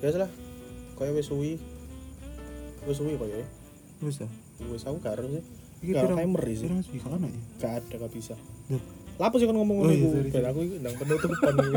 ya 0.05 0.09
sudah. 0.13 0.30
Kaya 1.01 1.11
wis 1.18 1.26
suwi. 1.26 1.57
Wis 2.86 2.97
suwi 3.01 3.18
kaya 3.18 3.41
ya? 3.41 3.47
Bisa 4.05 4.30
wis 4.70 4.86
aku 4.86 5.01
gak 5.01 5.18
harus 5.18 5.41
sih. 5.41 5.45
Iki 5.84 5.91
pirang 5.91 6.18
timer 6.18 6.41
sih 6.47 6.57
pirang 6.63 6.82
sih 6.86 6.99
kan 7.01 7.20
ya? 7.20 7.41
Gak 7.59 7.74
ada 7.82 7.95
gak 8.05 8.13
bisa. 8.13 8.36
Loh. 8.72 8.84
Lapo 9.16 9.36
sih 9.36 9.43
kan 9.43 9.53
ngomong 9.53 9.76
Oh, 9.78 9.82
ngono 9.82 9.89
iya, 9.89 9.97
iku 9.97 10.07
ben 10.28 10.43
aku 10.43 10.59
iki 10.61 10.76
ndang 10.78 10.93
penutupan 10.95 11.51
iki. 11.61 11.76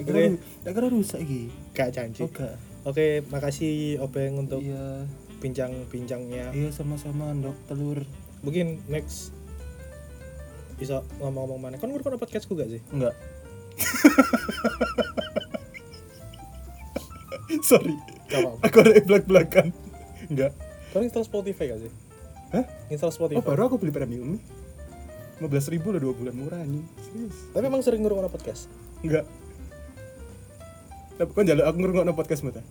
kira 0.00 0.18
kira 0.66 0.86
rusak 0.88 1.18
iki 1.20 1.48
Gak 1.72 1.88
janji. 1.92 2.20
oh 2.20 2.28
gak 2.30 2.54
Oke, 2.84 3.20
makasih 3.28 3.96
Obeng 3.98 4.38
untuk 4.38 4.58
iya 4.58 5.02
bincang-bincangnya. 5.38 6.50
iya 6.50 6.68
sama-sama 6.70 7.30
ndok 7.30 7.54
telur 7.64 8.02
Mungkin 8.40 8.78
next 8.86 9.34
bisa 10.74 11.02
ngomong-ngomong 11.18 11.58
mana. 11.60 11.74
Kan 11.76 11.88
ngrungokno 11.88 12.16
podcastku 12.16 12.54
gak 12.54 12.70
sih? 12.70 12.80
enggak 12.88 13.12
sorry 17.62 17.94
aku 18.60 18.76
ada 18.80 19.00
belak-belakan 19.00 19.70
enggak 20.26 20.50
Kau 20.88 20.98
install 20.98 21.22
Spotify 21.22 21.68
gak 21.68 21.78
sih? 21.78 21.90
Hah? 22.48 22.64
Install 22.88 23.10
Spotify. 23.10 23.36
oh 23.36 23.44
baru 23.44 23.66
aku 23.66 23.76
beli 23.76 23.90
premium 23.90 24.32
nih 24.32 24.40
15 25.40 25.46
ribu 25.70 25.90
lah 25.90 26.00
dua 26.00 26.12
bulan 26.12 26.34
murah 26.34 26.60
nih 26.60 26.82
serius 27.00 27.36
Tapi 27.50 27.64
emang 27.64 27.80
sering 27.80 28.00
ngrungokno 28.00 28.28
podcast? 28.28 28.66
enggak 29.00 29.24
tapi 31.14 31.30
kan 31.32 31.44
jalur 31.44 31.64
aku 31.64 31.76
ngerungokno 31.78 32.12
podcast 32.12 32.42
mata 32.42 32.62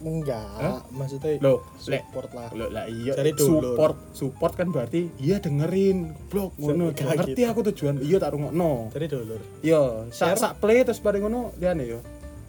Enggak, 0.00 0.48
Hah? 0.56 0.80
maksudnya 0.88 1.36
Loh, 1.44 1.60
support 1.76 2.32
lah. 2.32 2.48
Lo 2.50 2.72
lah 2.72 2.88
iya 2.88 3.12
Cari 3.12 3.36
dulur. 3.36 3.76
support 3.76 3.96
support 4.16 4.52
kan 4.54 4.72
berarti 4.72 5.12
iya 5.18 5.36
dengerin 5.36 6.16
blog 6.26 6.56
ngono 6.56 6.88
Gak 6.90 7.20
ngerti 7.20 7.36
gitu. 7.36 7.52
aku 7.52 7.60
tujuan 7.68 8.00
iya 8.00 8.16
tak 8.16 8.32
rungokno 8.32 8.88
Jadi 8.90 9.06
dulur. 9.06 9.40
iya 9.60 10.08
sak 10.08 10.36
sak 10.36 10.56
play 10.56 10.80
terus 10.82 10.96
bareng 10.98 11.20
ngono 11.22 11.52
liane 11.54 11.84
yo 11.86 12.00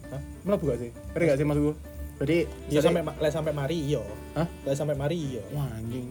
hah 0.08 0.20
mlebu 0.44 0.64
gak 0.66 0.78
sih 0.80 0.90
ngerti 1.12 1.24
gak 1.26 1.36
sih 1.36 1.44
maksudku 1.44 1.72
jadi 2.18 2.36
Ya 2.70 2.80
misalnya- 2.80 3.04
sampai 3.04 3.20
lek 3.20 3.32
sampai 3.34 3.52
mari 3.52 3.76
iya. 3.82 4.02
Hah? 4.32 4.46
Lek 4.64 4.74
sampai 4.74 4.94
mari 4.94 5.16
iya. 5.18 5.42
wah 5.50 5.68
anjing 5.70 6.08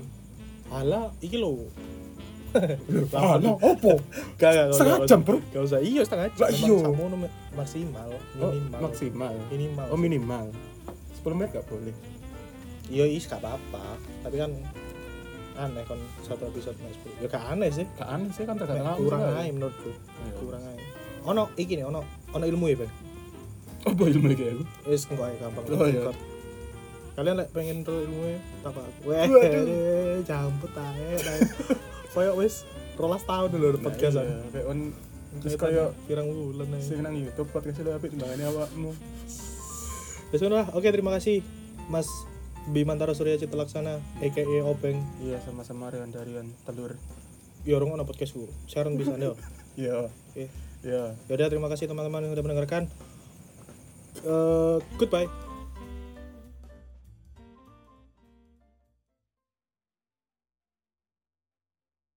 Alah, 0.70 1.12
iki 1.20 1.36
lho. 1.36 1.68
ah 3.18 3.36
no 3.40 3.56
opo 3.58 4.00
Gak, 4.36 4.76
Setengah 4.76 5.08
jam, 5.08 5.20
bro. 5.24 5.38
Gak 5.52 5.64
usah, 5.64 5.80
iya 5.80 6.02
setengah 6.04 6.28
jam. 6.36 6.42
Lah, 6.44 6.50
iya. 6.52 6.76
sakmono 6.84 7.16
me- 7.16 7.36
maksimal, 7.56 8.10
oh, 8.12 8.52
minimal. 8.52 8.80
maksimal 8.84 9.34
Minimal. 9.48 9.88
oh 9.88 10.00
minimal 10.00 10.46
10 11.22 11.38
menit 11.38 11.50
gak 11.54 11.68
boleh 11.70 11.96
Iya, 12.92 13.08
is 13.08 13.24
gak 13.24 13.40
apa-apa. 13.40 13.96
Tapi 14.20 14.36
kan 14.36 14.52
aneh 15.56 15.84
kan 15.88 15.96
satu 16.28 16.52
episode 16.52 16.76
mas. 16.84 16.96
Ya 17.24 17.28
gak 17.32 17.46
aneh 17.48 17.72
sih. 17.72 17.88
gak 17.96 18.10
aneh 18.10 18.28
sih 18.36 18.44
kan 18.44 18.60
Mek 18.60 18.68
aku 18.68 19.08
kurang 19.08 19.24
aja 19.32 19.48
menurutku. 19.48 19.92
Iya. 19.96 20.32
Kurang 20.36 20.64
aja. 20.68 20.84
Ono 21.22 21.44
iki 21.56 21.80
nih, 21.80 21.86
ono 21.88 22.02
ono 22.34 22.44
ilmu 22.44 22.66
ya, 22.68 22.78
Bang. 22.84 22.94
apa 23.82 24.04
ilmu 24.06 24.28
kayak 24.34 24.54
aku 24.62 24.64
Wis 24.92 25.04
engko 25.10 25.24
ae 25.26 25.36
gampang. 25.40 25.66
Oh, 25.72 25.88
iya. 25.88 26.12
Kalian 27.12 27.36
lek 27.40 27.50
pengen 27.50 27.78
tahu 27.82 27.98
ilmu 28.04 28.22
tak 28.62 28.72
apa? 28.74 28.82
Weh, 29.08 29.26
Waduh. 29.26 30.20
jambet 30.22 30.74
ae. 30.76 31.08
ae. 31.16 31.40
Koyo 32.12 32.36
wis 32.36 32.68
rolas 32.96 33.24
tahun 33.24 33.50
dulu 33.50 33.68
Nah, 33.72 33.82
podcastan. 33.82 34.26
iya, 34.26 34.38
kayak 34.52 34.66
on 34.68 34.80
terus 35.34 35.56
Kayak 35.56 35.62
kayak 35.64 35.90
pirang 36.06 36.28
bulan 36.28 36.68
ae. 36.70 36.82
sing 36.82 37.00
nang 37.00 37.16
YouTube 37.16 37.48
podcast 37.50 37.80
lu 37.80 37.92
apik 37.92 38.12
timbangane 38.12 38.44
awakmu 38.46 38.92
Ya 40.28 40.38
sudah, 40.38 40.64
oke 40.70 40.84
terima 40.86 41.12
kasih 41.12 41.40
Mas 41.88 42.08
Bimantara 42.66 43.12
Surya 43.12 43.36
Cita 43.36 43.54
Laksana 43.54 44.00
aka 44.18 44.44
Obeng. 44.62 45.00
iya 45.20 45.40
sama-sama 45.40 45.88
Rian 45.88 46.08
Darian 46.08 46.48
telur 46.62 46.96
Ya 47.62 47.76
orang 47.76 47.94
ono 47.94 48.04
podcastku. 48.04 48.50
Sharon 48.66 48.96
bisa 48.96 49.14
nih. 49.14 49.32
iya 49.82 50.10
Oke. 50.28 50.50
iya 50.82 51.14
Yaudah 51.28 51.48
terima 51.48 51.68
kasih 51.68 51.86
teman-teman 51.86 52.22
yang 52.22 52.34
sudah 52.34 52.42
mendengarkan. 52.42 52.90
Eh, 54.20 54.78
goodbye. 54.98 55.51